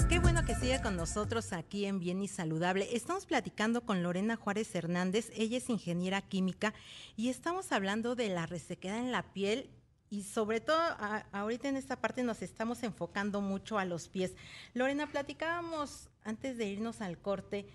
Qué 0.08 0.18
bueno 0.18 0.44
que 0.44 0.54
siga 0.54 0.82
con 0.82 0.96
nosotros 0.96 1.52
aquí 1.52 1.84
en 1.84 2.00
Bien 2.00 2.22
y 2.22 2.28
Saludable. 2.28 2.88
Estamos 2.96 3.26
platicando 3.26 3.82
con 3.82 4.02
Lorena 4.02 4.36
Juárez 4.36 4.74
Hernández, 4.74 5.30
ella 5.34 5.58
es 5.58 5.68
ingeniera 5.68 6.22
química 6.22 6.74
y 7.16 7.28
estamos 7.28 7.72
hablando 7.72 8.14
de 8.14 8.28
la 8.28 8.46
resequedad 8.46 8.98
en 8.98 9.12
la 9.12 9.22
piel 9.32 9.70
y 10.10 10.22
sobre 10.22 10.60
todo 10.60 10.80
ahorita 11.32 11.68
en 11.68 11.76
esta 11.76 12.00
parte 12.00 12.22
nos 12.22 12.42
estamos 12.42 12.82
enfocando 12.82 13.40
mucho 13.40 13.78
a 13.78 13.84
los 13.84 14.08
pies. 14.08 14.34
Lorena, 14.74 15.06
platicábamos 15.06 16.08
antes 16.24 16.56
de 16.56 16.66
irnos 16.66 17.00
al 17.00 17.18
corte 17.18 17.66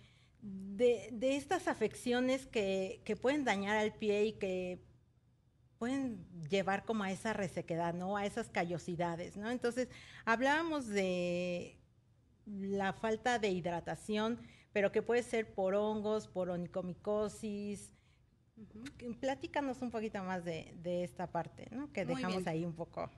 de, 0.41 1.09
estas 1.21 1.67
afecciones 1.67 2.45
que, 2.47 3.01
que, 3.05 3.15
pueden 3.15 3.45
dañar 3.45 3.77
al 3.77 3.93
pie 3.93 4.25
y 4.25 4.33
que 4.33 4.79
pueden 5.83 6.25
llevar 6.49 6.85
como 6.85 7.03
a 7.03 7.11
esa 7.11 7.33
resequedad, 7.33 7.93
¿no? 7.93 8.15
A 8.15 8.25
esas 8.25 8.47
callosidades, 8.47 9.35
¿no? 9.35 9.51
Entonces, 9.51 9.89
hablábamos 10.23 10.87
de 10.87 11.77
la 12.45 12.93
falta 12.93 13.37
de 13.37 13.49
hidratación, 13.49 14.39
pero 14.71 14.93
que 14.93 15.01
puede 15.01 15.23
ser 15.23 15.53
por 15.53 15.75
hongos, 15.75 16.29
por 16.29 16.49
onicomicosis. 16.49 17.91
Platícanos 19.19 19.81
un 19.81 19.91
poquito 19.91 20.23
más 20.23 20.45
de, 20.45 21.03
esta 21.03 21.29
parte, 21.29 21.67
¿no? 21.69 21.91
Que 21.91 22.05
dejamos 22.05 22.47
ahí 22.47 22.63
un 22.63 22.75
poco. 22.75 23.11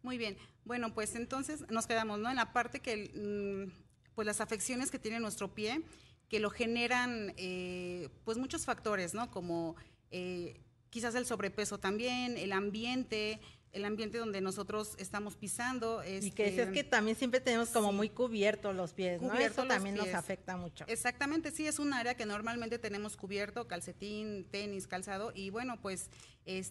Muy 0.00 0.16
bien. 0.16 0.38
Bueno, 0.64 0.94
pues 0.94 1.16
entonces 1.16 1.68
nos 1.68 1.86
quedamos, 1.86 2.18
¿no? 2.18 2.30
En 2.30 2.36
la 2.36 2.54
parte 2.54 2.80
que, 2.80 3.10
mm, 3.14 4.14
pues 4.14 4.24
las 4.24 4.40
afecciones 4.40 4.90
que 4.90 4.98
tiene 4.98 5.20
nuestro 5.20 5.54
pie, 5.54 5.82
que 6.30 6.40
lo 6.40 6.48
generan, 6.48 7.34
eh, 7.36 8.08
pues 8.24 8.38
muchos 8.38 8.64
factores, 8.64 9.12
¿no? 9.12 9.30
Como 9.30 9.76
eh, 10.10 10.62
quizás 10.96 11.14
el 11.14 11.26
sobrepeso 11.26 11.76
también, 11.76 12.38
el 12.38 12.52
ambiente, 12.52 13.38
el 13.72 13.84
ambiente 13.84 14.16
donde 14.16 14.40
nosotros 14.40 14.94
estamos 14.98 15.36
pisando. 15.36 16.02
y 16.02 16.30
que 16.30 16.58
es, 16.58 16.70
que 16.70 16.84
también 16.84 17.18
siempre 17.18 17.38
tenemos 17.38 17.68
como 17.68 17.92
muy 17.92 18.08
cubiertos 18.08 18.74
los 18.74 18.94
pies, 18.94 19.20
¿no? 19.20 19.34
Eso 19.34 19.66
también 19.66 19.96
nos 19.96 20.14
afecta 20.14 20.56
mucho. 20.56 20.86
Exactamente, 20.88 21.50
sí, 21.50 21.66
es 21.66 21.78
un 21.78 21.92
área 21.92 22.14
que 22.14 22.24
normalmente 22.24 22.78
tenemos 22.78 23.14
cubierto, 23.18 23.68
calcetín, 23.68 24.46
tenis, 24.50 24.86
calzado, 24.86 25.32
y 25.34 25.50
bueno, 25.50 25.78
pues 25.82 26.08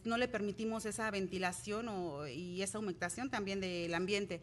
no 0.05 0.17
le 0.17 0.27
permitimos 0.27 0.88
esa 0.88 1.12
ventilación 1.12 1.88
y 2.27 2.63
esa 2.63 2.79
humectación 2.79 3.29
también 3.29 3.62
del 3.62 3.94
ambiente. 3.94 4.41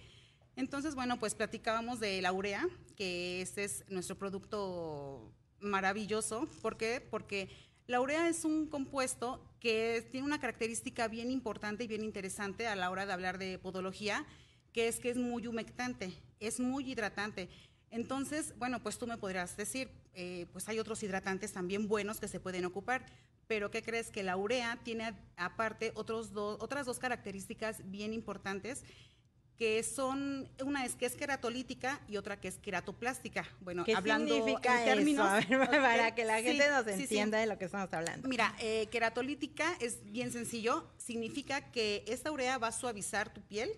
Entonces, 0.55 0.95
bueno, 0.95 1.19
pues 1.19 1.35
platicábamos 1.35 1.99
de 1.99 2.23
la 2.23 2.33
urea, 2.33 2.69
que 2.95 3.43
este 3.43 3.65
es 3.65 3.85
nuestro 3.89 4.17
producto 4.17 5.35
maravilloso. 5.59 6.49
¿Por 6.61 6.77
qué? 6.77 7.01
Porque 7.01 7.49
la 7.87 8.01
urea 8.01 8.29
es 8.29 8.45
un 8.45 8.67
compuesto 8.67 9.45
que 9.61 10.07
tiene 10.11 10.27
una 10.27 10.41
característica 10.41 11.09
bien 11.09 11.31
importante 11.31 11.85
y 11.85 11.87
bien 11.87 12.03
interesante 12.03 12.67
a 12.67 12.77
la 12.77 12.91
hora 12.91 13.07
de 13.07 13.13
hablar 13.13 13.39
de 13.39 13.59
podología, 13.59 14.25
que 14.73 14.89
es 14.89 14.99
que 14.99 15.11
es 15.11 15.17
muy 15.17 15.47
humectante, 15.47 16.13
es 16.41 16.61
muy 16.61 16.91
hidratante. 16.91 17.49
Entonces, 17.91 18.55
bueno, 18.59 18.83
pues 18.83 18.99
tú 18.99 19.07
me 19.07 19.19
podrías 19.19 19.57
decir, 19.57 19.91
eh, 20.15 20.47
pues 20.53 20.69
hay 20.69 20.79
otros 20.79 21.03
hidratantes 21.03 21.53
también 21.53 21.89
buenos 21.89 22.21
que 22.21 22.29
se 22.29 22.41
pueden 22.41 22.65
ocupar, 22.65 23.05
pero 23.47 23.71
¿qué 23.71 23.83
crees? 23.83 24.11
Que 24.11 24.23
la 24.23 24.37
urea 24.37 24.79
tiene 24.83 25.15
aparte 25.37 25.93
otros 25.95 26.33
dos, 26.33 26.57
otras 26.61 26.87
dos 26.87 26.99
características 26.99 27.83
bien 27.91 28.15
importantes 28.15 28.85
que 29.59 29.83
son, 29.83 30.49
una 30.65 30.85
es 30.85 30.97
que 30.97 31.07
es 31.07 31.15
queratolítica 31.15 32.01
y 32.09 32.17
otra 32.17 32.41
que 32.41 32.49
es 32.49 32.59
queratoplástica. 32.59 33.47
Bueno, 33.61 33.85
¿Qué 33.85 33.95
hablando 33.95 34.35
significa 34.35 34.81
en 34.81 34.85
términos... 34.85 35.45
para 35.49 36.15
que 36.15 36.25
la 36.25 36.43
gente 36.43 36.69
nos 36.69 36.87
entienda 36.87 37.39
de 37.39 37.47
lo 37.47 37.59
que 37.59 37.67
estamos 37.67 37.93
hablando. 37.93 38.29
Mira, 38.29 38.55
eh, 38.59 38.89
queratolítica 38.91 39.77
es 39.81 40.05
bien 40.05 40.33
sencillo, 40.33 40.91
significa 40.97 41.71
que 41.71 42.05
esta 42.07 42.33
urea 42.33 42.59
va 42.59 42.69
a 42.69 42.73
suavizar 42.73 43.33
tu 43.33 43.41
piel, 43.43 43.71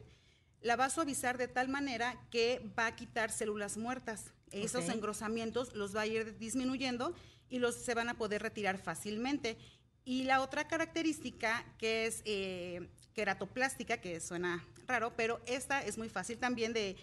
la 0.60 0.76
va 0.76 0.86
a 0.86 0.90
suavizar 0.90 1.36
de 1.36 1.48
tal 1.48 1.68
manera 1.68 2.18
que 2.30 2.62
va 2.78 2.86
a 2.86 2.96
quitar 2.96 3.30
células 3.30 3.76
muertas. 3.76 4.32
Esos 4.50 4.88
engrosamientos 4.88 5.74
los 5.74 5.94
va 5.94 6.02
a 6.02 6.06
ir 6.06 6.38
disminuyendo 6.38 7.14
y 7.48 7.58
los 7.58 7.74
se 7.74 7.94
van 7.94 8.08
a 8.08 8.14
poder 8.14 8.40
retirar 8.40 8.78
fácilmente. 8.78 9.58
Y 10.04 10.24
la 10.24 10.40
otra 10.40 10.68
característica 10.68 11.64
que 11.78 12.06
es 12.06 12.22
eh, 12.24 12.88
queratoplástica, 13.14 13.98
que 13.98 14.20
suena 14.20 14.66
raro, 14.86 15.14
pero 15.16 15.40
esta 15.46 15.82
es 15.82 15.96
muy 15.96 16.08
fácil 16.08 16.38
también 16.38 16.72
de, 16.72 16.96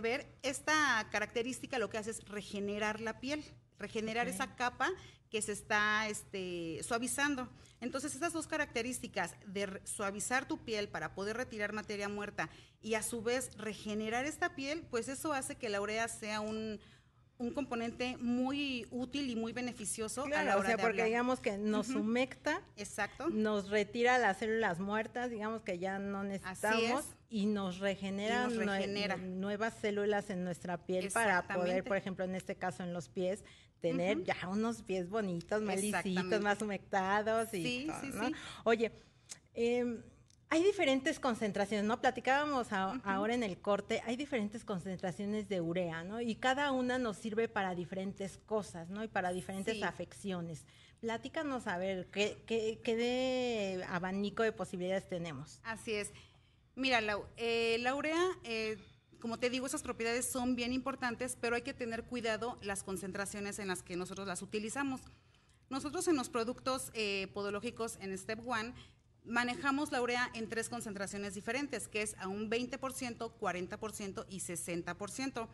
ver. 0.00 0.26
Esta 0.42 1.06
característica 1.10 1.78
lo 1.78 1.90
que 1.90 1.98
hace 1.98 2.12
es 2.12 2.24
regenerar 2.28 3.00
la 3.00 3.20
piel, 3.20 3.44
regenerar 3.78 4.28
esa 4.28 4.56
capa 4.56 4.90
que 5.30 5.42
se 5.42 5.52
está 5.52 6.08
este, 6.08 6.80
suavizando. 6.82 7.48
Entonces, 7.80 8.14
esas 8.14 8.32
dos 8.32 8.46
características 8.46 9.34
de 9.46 9.80
suavizar 9.84 10.46
tu 10.46 10.64
piel 10.64 10.88
para 10.88 11.14
poder 11.14 11.36
retirar 11.36 11.72
materia 11.72 12.08
muerta 12.08 12.48
y 12.80 12.94
a 12.94 13.02
su 13.02 13.20
vez 13.20 13.50
regenerar 13.58 14.24
esta 14.24 14.54
piel, 14.54 14.86
pues 14.90 15.08
eso 15.08 15.32
hace 15.32 15.56
que 15.56 15.68
la 15.68 15.80
urea 15.80 16.08
sea 16.08 16.40
un, 16.40 16.80
un 17.38 17.52
componente 17.52 18.16
muy 18.18 18.86
útil 18.90 19.28
y 19.28 19.36
muy 19.36 19.52
beneficioso 19.52 20.24
a 20.24 20.28
la 20.28 20.56
hora 20.56 20.56
o 20.56 20.64
sea, 20.64 20.78
porque 20.78 21.04
digamos 21.04 21.40
que 21.40 21.58
nos 21.58 21.90
humecta, 21.90 22.62
exacto, 22.76 23.28
nos 23.28 23.70
retira 23.70 24.18
las 24.18 24.38
células 24.38 24.78
muertas, 24.78 25.30
digamos 25.30 25.62
que 25.62 25.78
ya 25.78 25.98
no 25.98 26.22
necesitamos 26.22 27.04
y 27.28 27.46
nos 27.46 27.78
regenera, 27.78 28.46
nuevas 29.16 29.74
células 29.80 30.30
en 30.30 30.44
nuestra 30.44 30.86
piel 30.86 31.10
para 31.10 31.46
poder, 31.48 31.82
por 31.84 31.96
ejemplo, 31.96 32.24
en 32.24 32.34
este 32.34 32.54
caso 32.54 32.82
en 32.82 32.92
los 32.92 33.08
pies, 33.08 33.44
tener 33.80 34.22
ya 34.22 34.36
unos 34.48 34.82
pies 34.82 35.10
bonitos, 35.10 35.60
más 35.60 35.80
lisitos, 35.80 36.40
más 36.40 36.62
humectados 36.62 37.52
y 37.52 37.62
sí, 37.62 37.88
sí, 38.00 38.12
sí. 38.12 38.34
Oye, 38.62 38.92
eh, 39.54 40.00
hay 40.54 40.62
diferentes 40.62 41.18
concentraciones, 41.18 41.84
¿no? 41.84 42.00
Platicábamos 42.00 42.68
ahora 42.72 43.34
en 43.34 43.42
el 43.42 43.58
corte, 43.58 44.00
hay 44.06 44.14
diferentes 44.14 44.64
concentraciones 44.64 45.48
de 45.48 45.60
urea, 45.60 46.04
¿no? 46.04 46.20
Y 46.20 46.36
cada 46.36 46.70
una 46.70 46.96
nos 46.96 47.16
sirve 47.16 47.48
para 47.48 47.74
diferentes 47.74 48.38
cosas, 48.46 48.88
¿no? 48.88 49.02
Y 49.02 49.08
para 49.08 49.32
diferentes 49.32 49.82
afecciones. 49.82 50.64
Platícanos 51.00 51.66
a 51.66 51.76
ver, 51.76 52.06
¿qué, 52.06 52.38
qué, 52.46 52.96
de 52.96 53.84
abanico 53.88 54.44
de 54.44 54.52
posibilidades 54.52 55.08
tenemos? 55.08 55.60
Así 55.64 55.92
es. 55.92 56.12
Mira, 56.76 57.00
la, 57.00 57.18
eh, 57.36 57.78
la 57.80 57.96
urea, 57.96 58.24
eh, 58.44 58.78
como 59.20 59.40
te 59.40 59.50
digo, 59.50 59.66
esas 59.66 59.82
propiedades 59.82 60.30
son 60.30 60.54
bien 60.54 60.72
importantes, 60.72 61.36
pero 61.40 61.56
hay 61.56 61.62
que 61.62 61.74
tener 61.74 62.04
cuidado 62.04 62.60
las 62.62 62.84
concentraciones 62.84 63.58
en 63.58 63.66
las 63.66 63.82
que 63.82 63.96
nosotros 63.96 64.28
las 64.28 64.40
utilizamos. 64.40 65.00
Nosotros 65.68 66.06
en 66.06 66.14
los 66.14 66.28
productos 66.28 66.92
eh, 66.94 67.26
podológicos 67.34 67.96
en 68.00 68.16
Step 68.16 68.46
One 68.46 68.72
manejamos 69.24 69.90
la 69.92 70.02
urea 70.02 70.30
en 70.34 70.48
tres 70.48 70.68
concentraciones 70.68 71.34
diferentes, 71.34 71.88
que 71.88 72.02
es 72.02 72.14
a 72.18 72.28
un 72.28 72.50
20%, 72.50 73.32
40% 73.38 74.26
y 74.28 74.40
60%. 74.40 75.48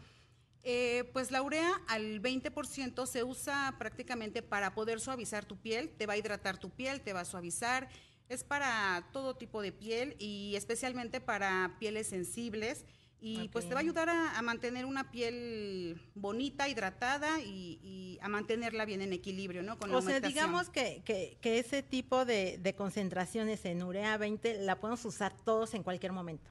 Eh, 0.63 1.09
pues 1.15 1.31
la 1.31 1.41
urea 1.41 1.81
al 1.89 2.21
20% 2.21 3.07
se 3.07 3.25
usa 3.25 3.77
prácticamente 3.79 4.43
para 4.43 4.75
poder 4.75 5.01
suavizar 5.01 5.47
tu 5.47 5.57
piel, 5.57 5.89
te 5.89 6.07
va 6.07 6.13
a 6.15 6.17
hidratar 6.19 6.59
tu 6.59 6.69
piel, 6.69 7.01
te 7.01 7.15
va 7.15 7.21
a 7.21 7.25
suavizar, 7.25 7.89
es 8.29 8.45
para 8.45 9.09
todo 9.13 9.37
tipo 9.37 9.63
de 9.63 9.73
piel 9.73 10.17
y 10.19 10.55
especialmente 10.57 11.21
para 11.21 11.77
pieles 11.81 12.09
sensibles 12.09 12.85
y 13.21 13.49
pues 13.49 13.69
te 13.69 13.75
va 13.75 13.81
a 13.81 13.83
ayudar 13.83 14.09
a, 14.09 14.41
mantener 14.43 14.87
una 14.87 15.11
piel 15.11 16.01
bonita, 16.15 16.69
hidratada 16.69 17.41
y, 17.41 18.19
a 18.23 18.29
mantenerla 18.29 18.85
bien 18.85 19.01
en 19.01 19.13
equilibrio, 19.13 19.63
¿no? 19.63 19.79
Con 19.79 19.95
o 19.95 20.03
sea, 20.03 20.21
digamos 20.21 20.69
que, 20.69 21.03
que, 21.05 21.39
que 21.41 21.59
ese 21.59 21.83
tipo 21.83 22.25
de, 22.25 22.59
de, 22.59 22.75
concentraciones 22.75 23.65
en 23.65 23.83
urea 23.83 24.17
20 24.19 24.59
la 24.63 24.79
podemos 24.79 25.05
usar 25.07 25.35
todos 25.45 25.73
en 25.75 25.83
cualquier 25.83 26.13
momento. 26.13 26.51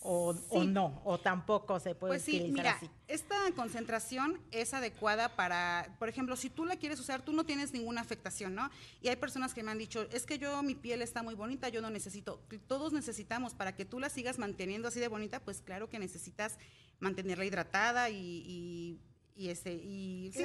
O, 0.00 0.34
no, 0.64 1.00
o 1.04 1.18
tampoco 1.18 1.78
se 1.78 1.94
puede 1.94 2.14
pues 2.14 2.22
sí, 2.22 2.48
mira, 2.50 2.78
Esta 3.06 3.36
concentración 3.54 4.40
es 4.50 4.74
adecuada 4.74 5.36
para, 5.36 5.94
por 6.00 6.08
ejemplo, 6.08 6.34
si 6.34 6.50
tú 6.50 6.64
la 6.64 6.76
quieres 6.76 6.98
usar, 6.98 7.22
tú 7.22 7.32
no 7.32 7.44
tienes 7.44 7.72
ninguna 7.72 8.00
afectación, 8.00 8.54
¿no? 8.54 8.68
Y 9.00 9.08
hay 9.08 9.16
personas 9.16 9.54
que 9.54 9.62
me 9.62 9.70
han 9.70 9.78
dicho, 9.78 10.06
es 10.10 10.26
que 10.26 10.38
yo, 10.38 10.62
mi 10.62 10.74
piel 10.74 11.02
está 11.02 11.22
muy 11.22 11.34
bonita, 11.34 11.68
yo 11.68 11.80
no 11.80 11.90
necesito. 11.90 12.42
Todos 12.66 12.92
necesitamos, 12.92 13.54
para 13.54 13.76
que 13.76 13.84
tú 13.84 14.00
la 14.00 14.08
sigas 14.08 14.38
manteniendo 14.38 14.88
así 14.88 14.98
de 14.98 15.08
bonita, 15.08 15.38
pues 15.40 15.62
claro 15.62 15.88
que 15.88 16.00
necesitas 16.00 16.58
mantenerla 16.98 17.44
hidratada 17.44 18.10
y, 18.10 18.98
y 19.34 19.48
este 19.48 19.72
y 19.72 20.30
sí, 20.32 20.44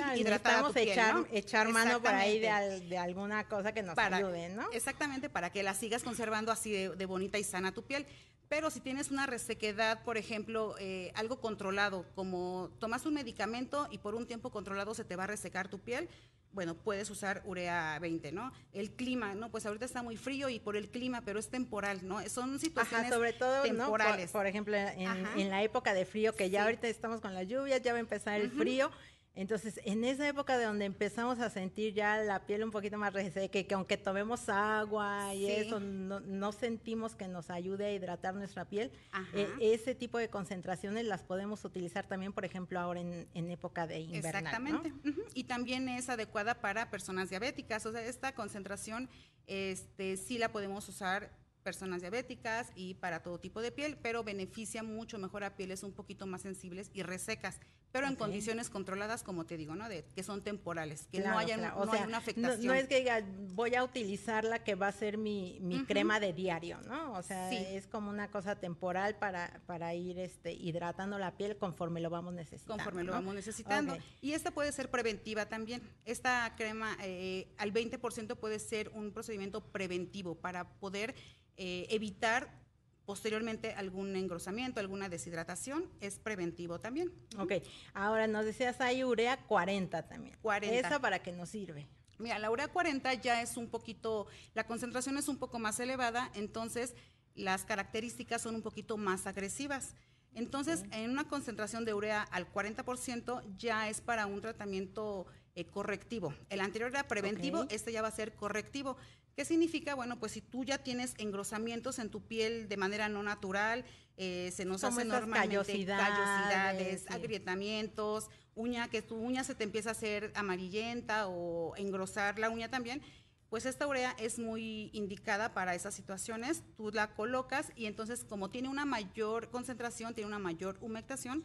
echar, 0.75 1.25
echar 1.31 1.69
mano 1.69 2.01
por 2.01 2.13
ahí 2.13 2.39
de, 2.39 2.97
alguna 2.97 3.47
cosa 3.47 3.74
que 3.74 3.83
nos 3.83 3.97
ayude, 3.97 4.50
¿no? 4.50 4.69
Exactamente, 4.71 5.29
para 5.29 5.51
que 5.51 5.63
la 5.63 5.74
sigas 5.74 6.03
conservando 6.03 6.51
así 6.51 6.71
de, 6.71 7.05
bonita 7.05 7.38
y 7.38 7.43
sana 7.43 7.74
tu 7.74 7.83
piel. 7.83 8.05
Pero 8.49 8.69
si 8.69 8.79
tienes 8.79 9.11
una 9.11 9.25
resequedad, 9.25 10.03
por 10.03 10.17
ejemplo, 10.17 10.75
eh, 10.79 11.11
algo 11.15 11.39
controlado, 11.41 12.05
como 12.15 12.69
tomas 12.79 13.05
un 13.05 13.13
medicamento 13.13 13.87
y 13.91 13.97
por 13.97 14.15
un 14.15 14.25
tiempo 14.25 14.49
controlado 14.51 14.93
se 14.93 15.03
te 15.03 15.15
va 15.15 15.25
a 15.25 15.27
resecar 15.27 15.67
tu 15.67 15.79
piel, 15.79 16.07
bueno, 16.53 16.75
puedes 16.75 17.09
usar 17.09 17.43
urea 17.45 17.99
20, 17.99 18.31
¿no? 18.31 18.51
El 18.73 18.91
clima, 18.91 19.35
¿no? 19.35 19.51
Pues 19.51 19.65
ahorita 19.65 19.85
está 19.85 20.01
muy 20.01 20.17
frío 20.17 20.49
y 20.49 20.59
por 20.59 20.75
el 20.75 20.89
clima, 20.89 21.21
pero 21.21 21.39
es 21.39 21.49
temporal, 21.49 21.99
¿no? 22.07 22.27
Son 22.29 22.59
situaciones 22.59 23.13
sobre 23.13 23.33
todo, 23.33 23.63
temporales. 23.63 24.31
Por, 24.31 24.47
ejemplo, 24.47 24.75
en, 24.75 25.49
la 25.49 25.61
época 25.61 25.93
de 25.93 26.05
frío, 26.05 26.33
que 26.33 26.49
ya 26.49 26.63
ahorita 26.63 26.87
estamos 26.87 27.21
con 27.21 27.33
las 27.33 27.47
lluvias, 27.47 27.81
ya 27.81 27.91
va 27.91 27.97
a 27.97 28.01
empezar 28.01 28.39
el 28.39 28.49
frío, 28.49 28.89
entonces, 29.38 29.79
en 29.86 30.03
esa 30.03 30.27
época 30.27 30.58
de 30.58 30.65
donde 30.65 30.86
empezamos 30.86 31.39
a 31.39 31.51
sentir 31.51 31.94
ya 31.94 32.17
la 32.17 32.48
piel 32.48 32.63
un 32.63 32.72
poquito 32.72 32.98
más 32.98 33.13
reseca, 33.13 33.48
que, 33.50 33.67
que 33.67 33.75
aunque 33.75 33.96
tomemos 33.96 34.50
agua 34.50 35.36
y 35.36 35.46
eso, 35.46 35.79
no, 35.79 36.51
sentimos 36.51 37.13
que 37.13 37.27
nos 37.27 37.51
ayude 37.51 37.86
a 37.86 37.94
hidratar 37.94 38.34
nuestra 38.34 38.65
piel, 38.65 38.91
eh, 39.36 39.48
ese 39.62 39.94
tipo 39.94 40.17
de 40.17 40.29
concentraciones 40.29 41.06
las 41.06 41.22
podemos 41.22 41.63
utilizar 41.65 42.08
también, 42.08 42.34
por 42.34 42.46
ejemplo, 42.46 42.79
ahora 42.79 43.00
en, 43.00 43.51
época 43.51 43.86
de 43.86 44.00
invierno. 44.00 44.29
Exactamente. 44.29 44.91
Y 45.36 45.44
también 45.44 45.88
es 45.88 46.10
adecuada 46.10 46.56
para 46.56 46.89
personas 46.89 47.29
diabéticas. 47.29 47.86
O 47.86 47.91
sea, 47.91 48.03
esta 48.03 48.34
concentración 48.34 49.08
este, 49.46 50.17
sí 50.17 50.39
la 50.39 50.51
podemos 50.51 50.89
usar 50.89 51.32
personas 51.67 52.00
diabéticas 52.00 52.72
y 52.75 52.94
para 52.94 53.22
todo 53.22 53.39
tipo 53.39 53.62
de 53.62 53.74
piel, 53.74 53.98
pero 54.01 54.24
beneficia 54.24 54.84
mucho 54.84 55.20
mejor 55.20 55.44
a 55.44 55.58
pieles 55.58 55.84
un 55.84 55.91
poquito 55.91 56.25
más 56.25 56.41
sensibles 56.41 56.89
y 56.94 57.03
resecas, 57.03 57.60
pero 57.91 58.08
en 58.08 58.15
condiciones 58.15 58.70
controladas, 58.70 59.24
como 59.24 59.46
te 59.46 59.58
digo, 59.58 59.75
¿no? 59.75 59.88
De 59.89 60.03
que 60.15 60.24
son 60.24 60.41
temporales, 60.44 61.08
que 61.12 61.20
no 61.20 61.38
haya 61.38 61.58
no 61.58 61.91
hay 61.91 62.03
una 62.03 62.17
afectación. 62.17 62.65
No, 62.65 62.74
es 62.74 62.88
que 62.88 63.00
diga, 63.00 63.24
voy 63.53 63.75
a 63.75 63.84
utilizar 63.84 64.44
la 64.44 64.63
que 64.63 64.75
va 64.75 64.88
a 64.88 64.91
ser 64.91 65.17
mi, 65.17 65.60
mi 65.62 65.84
crema 65.86 66.20
de 66.20 66.34
diario, 66.34 66.79
¿no? 66.82 67.13
O 67.13 67.24
sea, 67.24 67.51
es 67.51 67.88
como 67.88 68.10
una 68.10 68.29
cosa 68.29 68.56
temporal 68.56 69.15
para, 69.15 69.62
para 69.65 69.94
ir 69.96 70.20
este, 70.20 70.53
hidratando 70.53 71.17
la 71.17 71.38
piel 71.38 71.58
conforme 71.58 72.01
lo 72.01 72.10
vamos 72.10 72.34
necesitando. 72.34 72.75
Conforme 72.75 73.03
lo 73.03 73.13
vamos 73.13 73.34
necesitando. 73.34 73.98
Y 74.22 74.34
esta 74.34 74.51
puede 74.51 74.72
ser 74.72 74.89
preventiva 74.89 75.48
también. 75.48 75.82
Esta 76.06 76.53
crema 76.56 76.98
eh, 77.01 77.48
al 77.58 77.74
20% 77.74 78.36
puede 78.36 78.60
ser 78.60 78.89
un 78.89 79.12
procedimiento 79.12 79.62
preventivo 79.62 80.36
para 80.36 80.70
poder 80.79 81.15
eh, 81.56 81.88
evitar 81.89 82.66
posteriormente 83.07 83.73
algún 83.73 84.13
engrosamiento, 84.17 84.81
alguna 84.81 85.07
deshidratación, 85.07 85.89
es 86.01 86.19
preventivo 86.19 86.81
también. 86.81 87.13
Ok, 87.37 87.53
ahora 87.93 88.27
nos 88.27 88.43
decías 88.43 88.81
hay 88.81 89.05
urea 89.05 89.37
40 89.47 90.09
también. 90.09 90.35
40. 90.41 90.75
¿Esa 90.75 90.99
para 90.99 91.23
qué 91.23 91.31
nos 91.31 91.47
sirve? 91.47 91.87
Mira, 92.19 92.37
la 92.37 92.51
urea 92.51 92.67
40 92.67 93.13
ya 93.13 93.41
es 93.41 93.55
un 93.55 93.69
poquito, 93.69 94.27
la 94.53 94.67
concentración 94.67 95.17
es 95.17 95.29
un 95.29 95.37
poco 95.37 95.57
más 95.57 95.79
elevada, 95.79 96.29
entonces 96.35 96.95
las 97.33 97.63
características 97.63 98.41
son 98.41 98.55
un 98.55 98.61
poquito 98.61 98.97
más 98.97 99.25
agresivas. 99.25 99.95
Entonces, 100.33 100.83
en 100.91 101.09
una 101.09 101.29
concentración 101.29 101.85
de 101.85 101.93
urea 101.93 102.23
al 102.23 102.51
40% 102.51 103.41
ya 103.57 103.87
es 103.87 104.01
para 104.01 104.25
un 104.25 104.41
tratamiento 104.41 105.27
eh, 105.57 105.65
correctivo. 105.65 106.35
El 106.51 106.61
anterior 106.61 106.91
era 106.91 107.07
preventivo, 107.07 107.65
este 107.69 107.91
ya 107.91 108.03
va 108.03 108.09
a 108.09 108.11
ser 108.11 108.35
correctivo. 108.35 108.95
¿Qué 109.35 109.43
significa? 109.43 109.95
Bueno, 109.95 110.19
pues 110.19 110.33
si 110.33 110.41
tú 110.41 110.63
ya 110.63 110.77
tienes 110.77 111.15
engrosamientos 111.17 111.97
en 111.97 112.11
tu 112.11 112.21
piel 112.21 112.69
de 112.69 112.77
manera 112.77 113.09
no 113.09 113.23
natural, 113.23 113.83
eh, 114.17 114.51
se 114.55 114.65
nos 114.65 114.83
hace 114.83 115.03
normalmente 115.03 115.85
callosidades, 115.85 117.09
agrietamientos, 117.09 118.29
uña, 118.53 118.87
que 118.87 119.01
tu 119.01 119.15
uña 119.15 119.43
se 119.43 119.55
te 119.55 119.63
empieza 119.63 119.89
a 119.89 119.93
hacer 119.93 120.31
amarillenta 120.35 121.27
o 121.27 121.75
engrosar 121.75 122.37
la 122.37 122.51
uña 122.51 122.69
también, 122.69 123.01
pues 123.49 123.65
esta 123.65 123.87
urea 123.87 124.15
es 124.19 124.37
muy 124.37 124.91
indicada 124.93 125.55
para 125.55 125.73
esas 125.73 125.95
situaciones. 125.95 126.61
Tú 126.75 126.91
la 126.91 127.15
colocas 127.15 127.71
y 127.75 127.87
entonces 127.87 128.23
como 128.23 128.51
tiene 128.51 128.69
una 128.69 128.85
mayor 128.85 129.49
concentración, 129.49 130.13
tiene 130.13 130.27
una 130.27 130.37
mayor 130.37 130.77
humectación, 130.81 131.43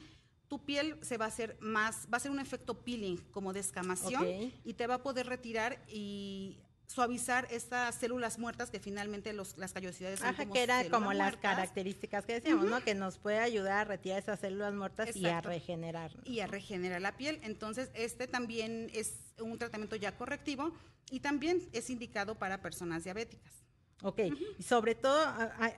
tu 0.52 0.62
piel 0.62 0.98
se 1.00 1.16
va 1.16 1.24
a 1.24 1.28
hacer 1.28 1.56
más, 1.60 2.06
va 2.12 2.18
a 2.18 2.20
ser 2.20 2.30
un 2.30 2.38
efecto 2.38 2.84
peeling, 2.84 3.16
como 3.30 3.54
descamación, 3.54 4.52
y 4.66 4.74
te 4.74 4.86
va 4.86 4.96
a 4.96 5.02
poder 5.02 5.26
retirar 5.26 5.82
y 5.88 6.58
suavizar 6.86 7.48
estas 7.50 7.94
células 7.94 8.38
muertas 8.38 8.70
que 8.70 8.78
finalmente 8.78 9.32
los, 9.32 9.56
las 9.56 9.72
callosidades 9.72 10.20
son 10.20 10.34
como 10.34 10.52
que 10.52 10.62
era 10.62 10.86
como 10.90 11.14
las 11.14 11.38
características 11.38 12.26
que 12.26 12.34
decíamos, 12.34 12.66
¿no? 12.66 12.84
Que 12.84 12.94
nos 12.94 13.16
puede 13.16 13.38
ayudar 13.38 13.78
a 13.78 13.84
retirar 13.84 14.18
esas 14.18 14.40
células 14.40 14.74
muertas 14.74 15.16
y 15.16 15.24
a 15.24 15.40
regenerar. 15.40 16.12
Y 16.26 16.40
a 16.40 16.46
regenerar 16.46 17.00
la 17.00 17.16
piel. 17.16 17.40
Entonces, 17.44 17.90
este 17.94 18.28
también 18.28 18.90
es 18.92 19.32
un 19.40 19.56
tratamiento 19.56 19.96
ya 19.96 20.18
correctivo 20.18 20.70
y 21.10 21.20
también 21.20 21.66
es 21.72 21.88
indicado 21.88 22.34
para 22.34 22.60
personas 22.60 23.04
diabéticas. 23.04 23.54
Ok, 24.02 24.20
y 24.58 24.62
sobre 24.64 24.96
todo, 24.96 25.18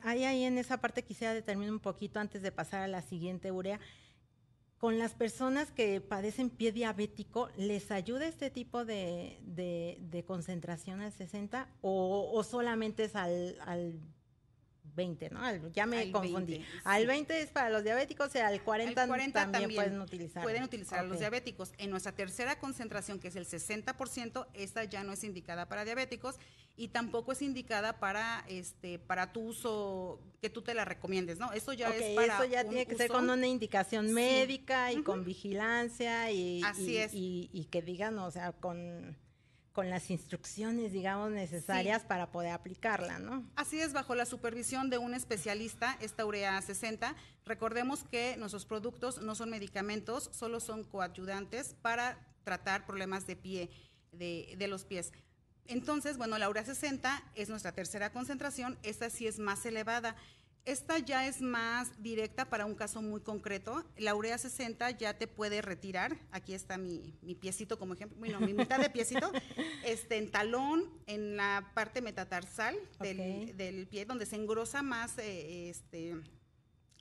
ahí, 0.03 0.25
ahí 0.25 0.43
en 0.43 0.59
esa 0.59 0.81
parte 0.81 1.05
quisiera 1.05 1.33
determinar 1.33 1.73
un 1.73 1.79
poquito 1.79 2.19
antes 2.19 2.43
de 2.43 2.51
pasar 2.51 2.81
a 2.81 2.89
la 2.89 3.03
siguiente 3.03 3.53
urea 3.53 3.79
con 4.85 4.99
las 4.99 5.15
personas 5.15 5.71
que 5.71 6.03
padecen 6.03 6.51
pie 6.51 6.71
diabético, 6.71 7.49
¿les 7.57 7.91
ayuda 7.91 8.27
este 8.27 8.51
tipo 8.51 8.85
de, 8.85 10.25
concentración 10.27 11.01
al 11.01 11.11
60 11.11 11.71
o, 11.81 12.45
solamente 12.45 13.05
es 13.05 13.17
al, 13.17 13.99
20, 14.95 15.31
¿no? 15.31 15.69
ya 15.73 15.87
me 15.87 16.11
confundí. 16.11 16.65
al 16.85 17.07
20 17.07 17.41
es 17.41 17.51
para 17.51 17.71
los 17.71 17.85
diabéticos 17.85 18.35
y 18.35 18.39
al 18.39 18.63
40, 18.63 19.07
también, 19.33 19.75
pueden 19.75 20.01
utilizar. 20.01 20.43
Pueden 20.43 20.63
utilizar 20.63 21.01
a 21.01 21.03
los 21.03 21.19
diabéticos. 21.19 21.73
En 21.79 21.91
nuestra 21.91 22.13
tercera 22.13 22.59
concentración, 22.59 23.19
que 23.19 23.29
es 23.29 23.37
el 23.37 23.47
60%, 23.47 24.47
esta 24.55 24.85
ya 24.85 25.05
no 25.05 25.13
es 25.13 25.25
indicada 25.25 25.69
para 25.69 25.85
diabéticos 25.85 26.37
y 26.77 26.89
tampoco 26.89 27.33
es 27.33 27.43
indicada 27.43 28.01
para 28.01 28.45
este 28.49 28.99
para 28.99 29.33
tu 29.33 29.41
uso 29.43 30.21
que 30.41 30.51
tú 30.51 30.63
te 30.63 30.75
la 30.75 30.85
recomiendes, 30.85 31.39
¿no? 31.39 31.53
Eso 31.53 31.73
ya 31.73 31.89
es 31.91 32.15
para 32.15 32.35
eso 32.35 32.45
ya 32.45 32.65
tiene 32.65 32.87
que 32.87 32.97
ser 32.97 33.11
con 33.11 33.31
una 33.31 33.47
indicación 33.47 34.13
médica 34.13 34.93
y 34.93 35.03
con 35.03 35.25
vigilancia 35.25 36.31
y, 36.31 36.63
Así 36.63 36.97
es. 36.97 37.13
y 37.15 37.69
que 37.71 37.83
digan, 37.83 38.19
o 38.19 38.31
sea, 38.31 38.53
con 38.53 39.17
con 39.75 39.91
las 39.91 40.09
instrucciones, 40.09 40.93
digamos, 40.93 41.33
necesarias 41.33 42.05
para 42.05 42.31
poder 42.31 42.53
aplicarla, 42.53 43.19
¿no? 43.19 43.45
Así 43.57 43.81
es, 43.81 43.93
bajo 43.93 44.15
la 44.15 44.25
supervisión 44.25 44.89
de 44.89 44.99
un 44.99 45.15
especialista, 45.15 45.99
esta 46.01 46.25
urea 46.25 46.63
60. 46.63 47.17
Recordemos 47.45 48.05
que 48.05 48.37
nuestros 48.37 48.67
productos 48.67 49.21
no 49.21 49.35
son 49.35 49.51
medicamentos, 49.51 50.31
solo 50.33 50.61
son 50.61 50.85
coayudantes 50.85 51.75
para 51.83 52.17
tratar 52.45 52.87
problemas 52.87 53.27
de 53.27 53.35
pie, 53.35 53.69
de, 54.13 54.55
de 54.57 54.69
los 54.69 54.85
pies. 54.85 55.13
Entonces, 55.67 56.19
bueno, 56.19 56.39
la 56.39 56.49
urea 56.49 56.65
60 56.65 57.33
es 57.35 57.49
nuestra 57.49 57.73
tercera 57.73 58.13
concentración, 58.13 58.79
esta 58.85 59.11
sí 59.11 59.27
es 59.27 59.41
más 59.41 59.67
elevada. 59.67 60.15
Esta 60.65 60.99
ya 60.99 61.27
es 61.27 61.43
más 61.43 62.03
directa 62.03 62.47
para 62.47 62.65
un 62.65 62.75
caso 62.75 63.03
muy 63.03 63.21
concreto. 63.21 63.85
La 63.99 64.15
urea 64.15 64.39
60 64.39 64.93
ya 64.93 65.19
te 65.19 65.27
puede 65.27 65.61
retirar. 65.61 66.17
Aquí 66.31 66.55
está 66.55 66.79
mi, 66.79 67.15
piecito 67.39 67.79
como 67.79 67.93
ejemplo. 67.93 68.19
Bueno, 68.19 68.41
mi 68.41 68.55
mitad 68.55 68.81
de 68.81 68.89
piecito. 68.89 69.31
este, 69.85 70.17
en 70.17 70.31
talón, 70.31 70.91
en 71.07 71.37
la 71.37 71.71
parte 71.75 72.01
metatarsal 72.01 72.77
del, 72.99 73.87
pie, 73.91 74.07
donde 74.07 74.25
se 74.25 74.37
engrosa 74.37 74.83
más 74.83 75.19
eh, 75.19 75.69
este, 75.69 76.17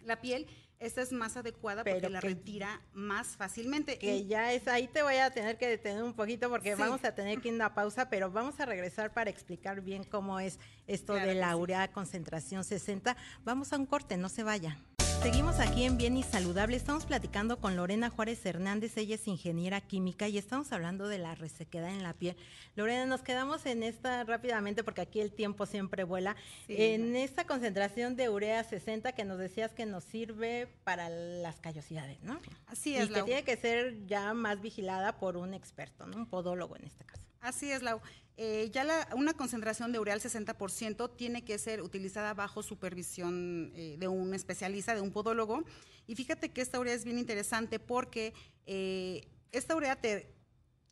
la 0.05 0.21
piel 0.21 0.47
esta 0.83 1.01
es 1.01 1.13
más 1.13 1.37
adecuada 1.37 1.83
porque 1.85 2.09
la 2.09 2.19
retira 2.19 2.81
más 2.93 3.37
fácilmente. 3.37 3.97
Que 3.97 4.25
ya 4.25 4.51
es, 4.51 4.67
ahí 4.67 4.89
te 4.89 5.01
voy 5.01 5.15
a 5.15 5.31
tener 5.31 5.57
que 5.57 5.67
detener 5.67 6.03
un 6.03 6.13
poquito 6.13 6.49
porque 6.49 6.75
vamos 6.75 7.05
a 7.05 7.15
tener 7.15 7.39
que 7.39 7.47
ir 7.47 7.53
a 7.53 7.55
una 7.55 7.73
pausa, 7.75 8.09
pero 8.09 8.29
vamos 8.29 8.59
a 8.59 8.65
regresar 8.65 9.13
para 9.13 9.29
explicar 9.29 9.79
bien 9.79 10.03
cómo 10.03 10.41
es 10.41 10.59
esto 10.85 11.13
de 11.13 11.35
la 11.35 11.55
urea 11.55 11.89
concentración 11.89 12.65
60. 12.65 13.15
Vamos 13.45 13.71
a 13.71 13.77
un 13.77 13.85
corte, 13.85 14.17
no 14.17 14.27
se 14.27 14.43
vaya. 14.43 14.77
Seguimos 15.21 15.59
aquí 15.59 15.83
en 15.83 15.97
Bien 15.97 16.17
y 16.17 16.23
Saludable. 16.23 16.75
Estamos 16.75 17.05
platicando 17.05 17.59
con 17.59 17.75
Lorena 17.75 18.09
Juárez 18.09 18.45
Hernández. 18.45 18.97
Ella 18.97 19.15
es 19.15 19.27
ingeniera 19.27 19.79
química 19.81 20.27
y 20.27 20.37
estamos 20.37 20.71
hablando 20.71 21.07
de 21.07 21.17
la 21.17 21.35
resequedad 21.35 21.89
en 21.89 22.03
la 22.03 22.13
piel. 22.13 22.35
Lorena, 22.75 23.05
nos 23.05 23.21
quedamos 23.21 23.65
en 23.65 23.83
esta 23.83 24.23
rápidamente 24.23 24.83
porque 24.83 25.01
aquí 25.01 25.21
el 25.21 25.31
tiempo 25.31 25.65
siempre 25.65 26.03
vuela. 26.03 26.35
en 26.67 27.15
esta 27.15 27.45
concentración 27.45 28.15
de 28.15 28.29
urea 28.29 28.63
60 28.63 29.13
que 29.13 29.25
nos 29.25 29.37
decías 29.37 29.73
que 29.73 29.85
nos 29.85 30.03
sirve 30.03 30.67
para 30.83 31.09
las 31.09 31.59
callosidades, 31.59 32.21
¿no? 32.23 32.39
Así 32.67 32.95
es. 32.95 33.09
Y 33.09 33.13
que 33.13 33.23
tiene 33.23 33.43
que 33.43 33.55
ser 33.55 34.05
ya 34.05 34.33
más 34.33 34.61
vigilada 34.61 35.19
por 35.19 35.37
un 35.37 35.53
experto, 35.53 36.05
¿no? 36.07 36.17
Un 36.17 36.25
podólogo 36.25 36.75
en 36.75 36.85
este 36.85 37.05
caso. 37.05 37.22
Así 37.43 37.69
es, 37.69 37.83
Lau. 37.83 37.99
Eh, 38.37 38.69
ya 38.71 38.85
la, 38.85 39.09
una 39.15 39.33
concentración 39.33 39.91
de 39.91 39.99
urea 39.99 40.13
al 40.13 40.21
60% 40.21 41.15
tiene 41.17 41.43
que 41.43 41.57
ser 41.57 41.81
utilizada 41.81 42.33
bajo 42.33 42.63
supervisión 42.63 43.73
eh, 43.75 43.97
de 43.99 44.07
un 44.07 44.33
especialista, 44.33 44.95
de 44.95 45.01
un 45.01 45.11
podólogo. 45.11 45.65
Y 46.07 46.15
fíjate 46.15 46.51
que 46.51 46.61
esta 46.61 46.79
urea 46.79 46.93
es 46.93 47.03
bien 47.03 47.19
interesante 47.19 47.79
porque 47.79 48.33
eh, 48.65 49.27
esta 49.51 49.75
urea 49.75 49.97
te, 49.97 50.33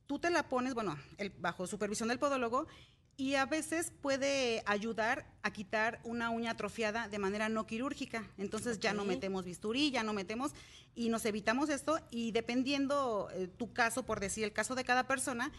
tú 0.08 0.20
te 0.20 0.30
la 0.30 0.50
pones, 0.50 0.74
bueno, 0.74 0.98
bajo 1.40 1.68
supervisión 1.68 2.10
del 2.10 2.20
podólogo 2.20 2.68
y 3.16 3.36
a 3.36 3.46
veces 3.46 3.94
puede 4.02 4.62
ayudar 4.66 5.26
a 5.44 5.52
quitar 5.54 6.02
una 6.04 6.32
uña 6.32 6.52
atrofiada 6.52 7.08
de 7.08 7.18
manera 7.18 7.48
no 7.48 7.66
quirúrgica. 7.66 8.30
Entonces 8.38 8.78
ya 8.82 8.94
no 8.94 9.06
metemos 9.06 9.46
bisturí, 9.46 9.90
ya 9.90 10.04
no 10.04 10.12
metemos 10.12 10.52
y 10.96 11.08
nos 11.08 11.24
evitamos 11.26 11.70
esto 11.70 12.00
y 12.10 12.34
dependiendo 12.34 13.30
tu 13.56 13.72
caso, 13.72 14.04
por 14.06 14.20
decir 14.20 14.44
el 14.44 14.52
caso 14.52 14.76
de 14.76 14.84
cada 14.84 15.08
persona, 15.08 15.52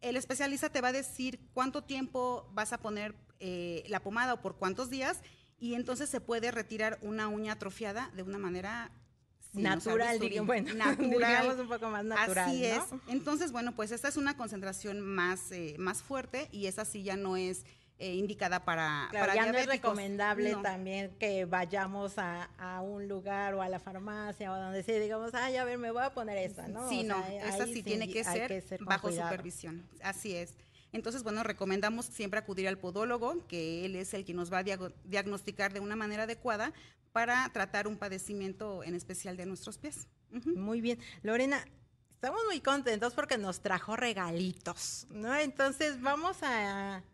el 0.00 0.16
especialista 0.16 0.70
te 0.70 0.80
va 0.80 0.88
a 0.88 0.92
decir 0.92 1.40
cuánto 1.52 1.82
tiempo 1.82 2.48
vas 2.52 2.72
a 2.72 2.78
poner 2.78 3.14
eh, 3.38 3.84
la 3.88 4.00
pomada 4.00 4.34
o 4.34 4.40
por 4.40 4.56
cuántos 4.56 4.90
días 4.90 5.20
y 5.58 5.74
entonces 5.74 6.08
se 6.08 6.20
puede 6.20 6.50
retirar 6.50 6.98
una 7.02 7.28
uña 7.28 7.52
atrofiada 7.52 8.10
de 8.14 8.22
una 8.22 8.38
manera 8.38 8.90
natural, 9.52 10.18
bueno, 10.44 10.74
natural, 10.74 11.60
un 11.60 11.68
poco 11.68 11.90
más 11.90 12.04
natural. 12.04 12.48
Así 12.48 12.64
es. 12.64 12.82
Entonces, 13.08 13.52
bueno, 13.52 13.74
pues 13.74 13.90
esta 13.90 14.08
es 14.08 14.16
una 14.16 14.36
concentración 14.36 15.00
más, 15.00 15.52
eh, 15.52 15.76
más 15.78 16.02
fuerte 16.02 16.48
y 16.52 16.66
esa 16.66 16.84
sí 16.84 17.02
ya 17.02 17.16
no 17.16 17.36
es 17.36 17.64
eh, 18.00 18.14
indicada 18.14 18.64
para, 18.64 19.08
claro, 19.10 19.34
ya 19.34 19.52
no 19.52 19.58
es 19.58 19.66
recomendable 19.66 20.56
también 20.62 21.14
que 21.18 21.44
vayamos 21.44 22.16
a, 22.16 22.44
a, 22.56 22.80
un 22.80 23.06
lugar 23.06 23.52
o 23.52 23.60
a 23.60 23.68
la 23.68 23.78
farmacia 23.78 24.50
o 24.50 24.56
donde 24.56 24.82
sea 24.82 24.98
digamos, 24.98 25.34
ay, 25.34 25.56
a 25.56 25.64
ver, 25.64 25.76
me 25.76 25.90
voy 25.90 26.02
a 26.02 26.14
poner 26.14 26.38
esa, 26.38 26.66
¿no? 26.66 26.88
Sí, 26.88 27.04
no, 27.04 27.22
esa 27.26 27.66
sí, 27.66 27.82
tiene 27.82 28.10
que 28.10 28.24
ser, 28.24 28.64
bajo 28.80 29.12
supervisión, 29.12 29.86
así 30.02 30.34
es. 30.34 30.54
Entonces, 30.92 31.22
bueno, 31.22 31.42
recomendamos 31.42 32.06
siempre 32.06 32.40
acudir 32.40 32.68
al 32.68 32.78
podólogo, 32.78 33.46
que 33.46 33.84
él 33.84 33.94
es 33.96 34.14
el 34.14 34.24
que 34.24 34.32
nos 34.32 34.50
va 34.50 34.58
a 34.60 34.64
diagnosticar 35.04 35.74
de 35.74 35.80
una 35.80 35.94
manera 35.94 36.22
adecuada 36.22 36.72
para 37.12 37.46
tratar 37.52 37.86
un 37.86 37.98
padecimiento 37.98 38.82
en 38.82 38.94
especial 38.94 39.36
de 39.36 39.44
nuestros 39.44 39.76
pies. 39.76 40.08
Muy 40.30 40.80
bien. 40.80 40.98
Lorena, 41.22 41.62
estamos 42.14 42.40
muy 42.46 42.60
contentos 42.60 43.12
porque 43.12 43.36
nos 43.36 43.60
trajo 43.60 43.94
regalitos, 43.94 45.06
¿no? 45.10 45.36
Entonces, 45.36 46.00
vamos 46.00 46.38
a 46.42 47.04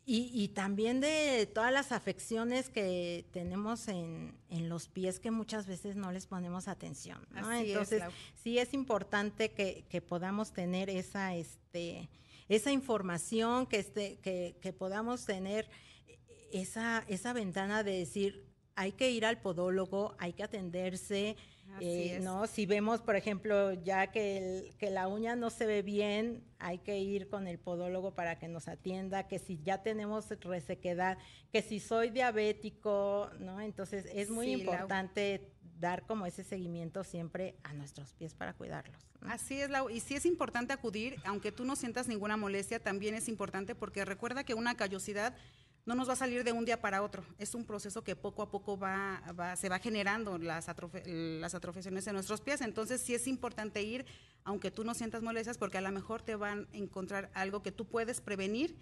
y, 0.05 0.49
también 0.49 0.99
de 0.99 1.49
todas 1.53 1.71
las 1.71 1.93
afecciones 1.93 2.69
que 2.69 3.25
tenemos 3.31 3.87
en, 3.87 4.35
los 4.49 4.89
pies 4.89 5.19
que 5.21 5.31
muchas 5.31 5.65
veces 5.65 5.95
no 5.95 6.11
les 6.11 6.27
ponemos 6.27 6.67
atención. 6.67 7.25
Entonces, 7.33 8.03
sí 8.35 8.59
es 8.59 8.73
importante 8.73 9.51
que, 9.51 10.01
podamos 10.01 10.51
tener 10.51 10.89
esa, 10.89 11.35
este, 11.35 12.09
esa 12.49 12.71
información, 12.71 13.65
que, 13.65 13.79
este, 13.79 14.17
que, 14.17 14.57
que 14.61 14.73
podamos 14.73 15.25
tener 15.25 15.69
esa, 16.51 17.05
esa 17.07 17.31
ventana 17.31 17.83
de 17.83 17.99
decir, 17.99 18.43
hay 18.75 18.93
que 18.93 19.11
ir 19.11 19.25
al 19.25 19.39
podólogo, 19.39 20.15
hay 20.17 20.33
que 20.33 20.43
atenderse, 20.43 21.35
eh, 21.79 22.19
¿no? 22.21 22.45
Si 22.47 22.65
vemos, 22.65 23.01
por 23.01 23.15
ejemplo, 23.15 23.73
ya 23.73 24.07
que, 24.07 24.73
que 24.77 24.89
la 24.89 25.07
uña 25.07 25.35
no 25.35 25.49
se 25.49 25.65
ve 25.65 25.81
bien, 25.81 26.43
hay 26.59 26.79
que 26.79 26.99
ir 26.99 27.29
con 27.29 27.47
el 27.47 27.57
podólogo 27.57 28.13
para 28.13 28.37
que 28.37 28.47
nos 28.47 28.67
atienda, 28.67 29.27
que 29.27 29.39
si 29.39 29.59
ya 29.63 29.81
tenemos 29.81 30.29
resequedad, 30.41 31.17
que 31.51 31.61
si 31.61 31.79
soy 31.79 32.09
diabético, 32.09 33.29
¿no? 33.39 33.59
Entonces 33.59 34.05
es 34.13 34.29
muy 34.29 34.51
importante 34.51 35.49
dar 35.79 36.05
como 36.05 36.25
ese 36.25 36.43
seguimiento 36.43 37.03
siempre 37.03 37.55
a 37.63 37.73
nuestros 37.73 38.13
pies 38.13 38.33
para 38.33 38.53
cuidarlos. 38.53 39.03
Así 39.21 39.59
es, 39.59 39.69
Lau. 39.69 39.89
Y 39.89 39.99
sí 39.99 40.15
es 40.15 40.25
importante 40.25 40.73
acudir, 40.73 41.17
aunque 41.25 41.51
tú 41.51 41.65
no 41.65 41.75
sientas 41.75 42.07
ninguna 42.07 42.37
molestia, 42.37 42.79
también 42.79 43.15
es 43.15 43.27
importante 43.27 43.75
porque 43.75 44.05
recuerda 44.05 44.43
que 44.43 44.53
una 44.53 44.75
callosidad 44.75 45.35
no 45.85 45.95
nos 45.95 46.07
va 46.07 46.13
a 46.13 46.17
salir 46.17 46.43
de 46.43 46.51
un 46.51 46.65
día 46.65 46.79
para 46.79 47.01
otro. 47.01 47.23
Es 47.37 47.55
un 47.55 47.65
proceso 47.65 48.03
que 48.03 48.15
poco 48.15 48.41
a 48.41 48.49
poco 48.49 48.77
va, 48.77 49.21
se 49.57 49.69
va 49.69 49.79
generando 49.79 50.37
las, 50.37 50.67
las 51.05 51.55
atrofiaciones 51.55 52.07
en 52.07 52.13
nuestros 52.13 52.41
pies. 52.41 52.61
Entonces 52.61 53.01
sí 53.01 53.13
es 53.13 53.27
importante 53.27 53.81
ir, 53.83 54.05
aunque 54.43 54.71
tú 54.71 54.83
no 54.83 54.93
sientas 54.93 55.23
molestias, 55.23 55.57
porque 55.57 55.77
a 55.77 55.81
lo 55.81 55.91
mejor 55.91 56.21
te 56.21 56.35
van 56.35 56.67
a 56.73 56.77
encontrar 56.77 57.29
algo 57.33 57.61
que 57.63 57.71
tú 57.71 57.85
puedes 57.85 58.21
prevenir 58.21 58.77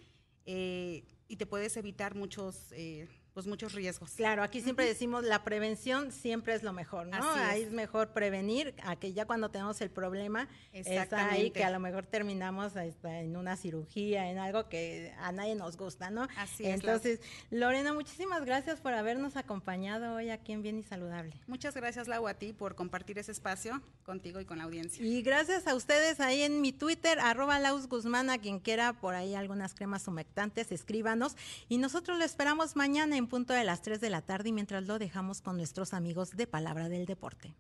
eh, 0.46 1.04
y 1.28 1.38
te 1.38 1.46
puedes 1.46 1.76
evitar 1.78 2.16
muchos... 2.16 2.72
Eh, 2.72 3.08
pues 3.34 3.48
muchos 3.48 3.74
riesgos. 3.74 4.12
Claro, 4.12 4.44
aquí 4.44 4.62
siempre 4.62 4.86
decimos 4.86 5.24
la 5.24 5.44
prevención 5.44 6.12
siempre 6.12 6.54
es 6.54 6.64
lo 6.64 6.74
mejor, 6.74 7.08
¿no? 7.08 7.32
Ahí 7.32 7.64
es. 7.64 7.72
mejor 7.72 8.10
prevenir 8.10 8.74
a 8.84 8.98
que 8.98 9.14
ya 9.14 9.26
cuando 9.26 9.50
tenemos 9.50 9.80
el 9.82 9.90
problema 9.90 10.50
está 10.74 11.30
ahí 11.30 11.52
que 11.52 11.64
a 11.64 11.70
lo 11.70 11.80
mejor 11.80 12.06
terminamos 12.06 12.74
en 12.76 13.38
una 13.38 13.56
cirugía, 13.56 14.30
en 14.30 14.38
algo 14.38 14.68
que 14.68 15.14
a 15.20 15.32
nadie 15.32 15.56
nos 15.56 15.78
gusta, 15.78 16.10
¿no? 16.10 16.28
Así 16.38 16.66
es. 16.66 16.74
Entonces, 16.74 17.22
Lorena, 17.50 17.94
muchísimas 17.94 18.44
gracias 18.44 18.82
por 18.82 18.94
habernos 18.94 19.38
acompañado 19.38 20.16
hoy 20.16 20.30
aquí 20.30 20.52
en 20.52 20.62
Bien 20.62 20.78
y 20.78 20.84
Saludable. 20.84 21.34
Muchas 21.48 21.74
gracias, 21.76 22.08
Lau, 22.08 22.28
a 22.28 22.34
ti 22.34 22.54
por 22.54 22.76
compartir 22.76 23.18
ese 23.18 23.32
espacio 23.32 23.82
contigo 24.04 24.42
y 24.42 24.46
con 24.46 24.58
la 24.58 24.66
audiencia. 24.66 25.06
Y 25.06 25.22
gracias 25.22 25.68
a 25.68 25.76
ustedes 25.76 26.20
ahí 26.20 26.42
en 26.42 26.60
mi 26.60 26.74
Twitter, 26.74 27.20
arroba 27.20 27.60
Laus 27.60 27.88
Guzmán, 27.88 28.30
a 28.30 28.40
quien 28.40 28.60
quiera 28.60 28.94
por 28.94 29.16
ahí 29.16 29.36
algunas 29.36 29.74
cremas 29.74 30.08
humectantes, 30.08 30.72
escríbanos. 30.72 31.38
Y 31.70 31.78
nosotros 31.78 32.18
lo 32.18 32.26
esperamos 32.26 32.76
mañana 32.76 33.21
en 33.22 33.28
punto 33.28 33.54
de 33.54 33.64
las 33.64 33.82
3 33.82 34.02
de 34.02 34.10
la 34.10 34.22
tarde 34.22 34.50
y 34.50 34.52
mientras 34.52 34.86
lo 34.86 34.98
dejamos 34.98 35.42
con 35.42 35.56
nuestros 35.56 35.94
amigos 35.94 36.32
de 36.32 36.48
Palabra 36.48 36.90
del 36.90 37.06
Deporte. 37.06 37.54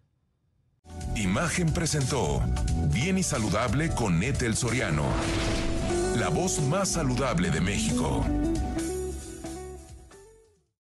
Imagen 1.15 1.71
presentó 1.71 2.41
Bien 2.91 3.17
y 3.17 3.23
Saludable 3.23 3.89
con 3.91 4.21
Etel 4.23 4.55
Soriano, 4.55 5.05
la 6.17 6.29
voz 6.29 6.59
más 6.63 6.89
saludable 6.89 7.51
de 7.51 7.61
México. 7.61 8.25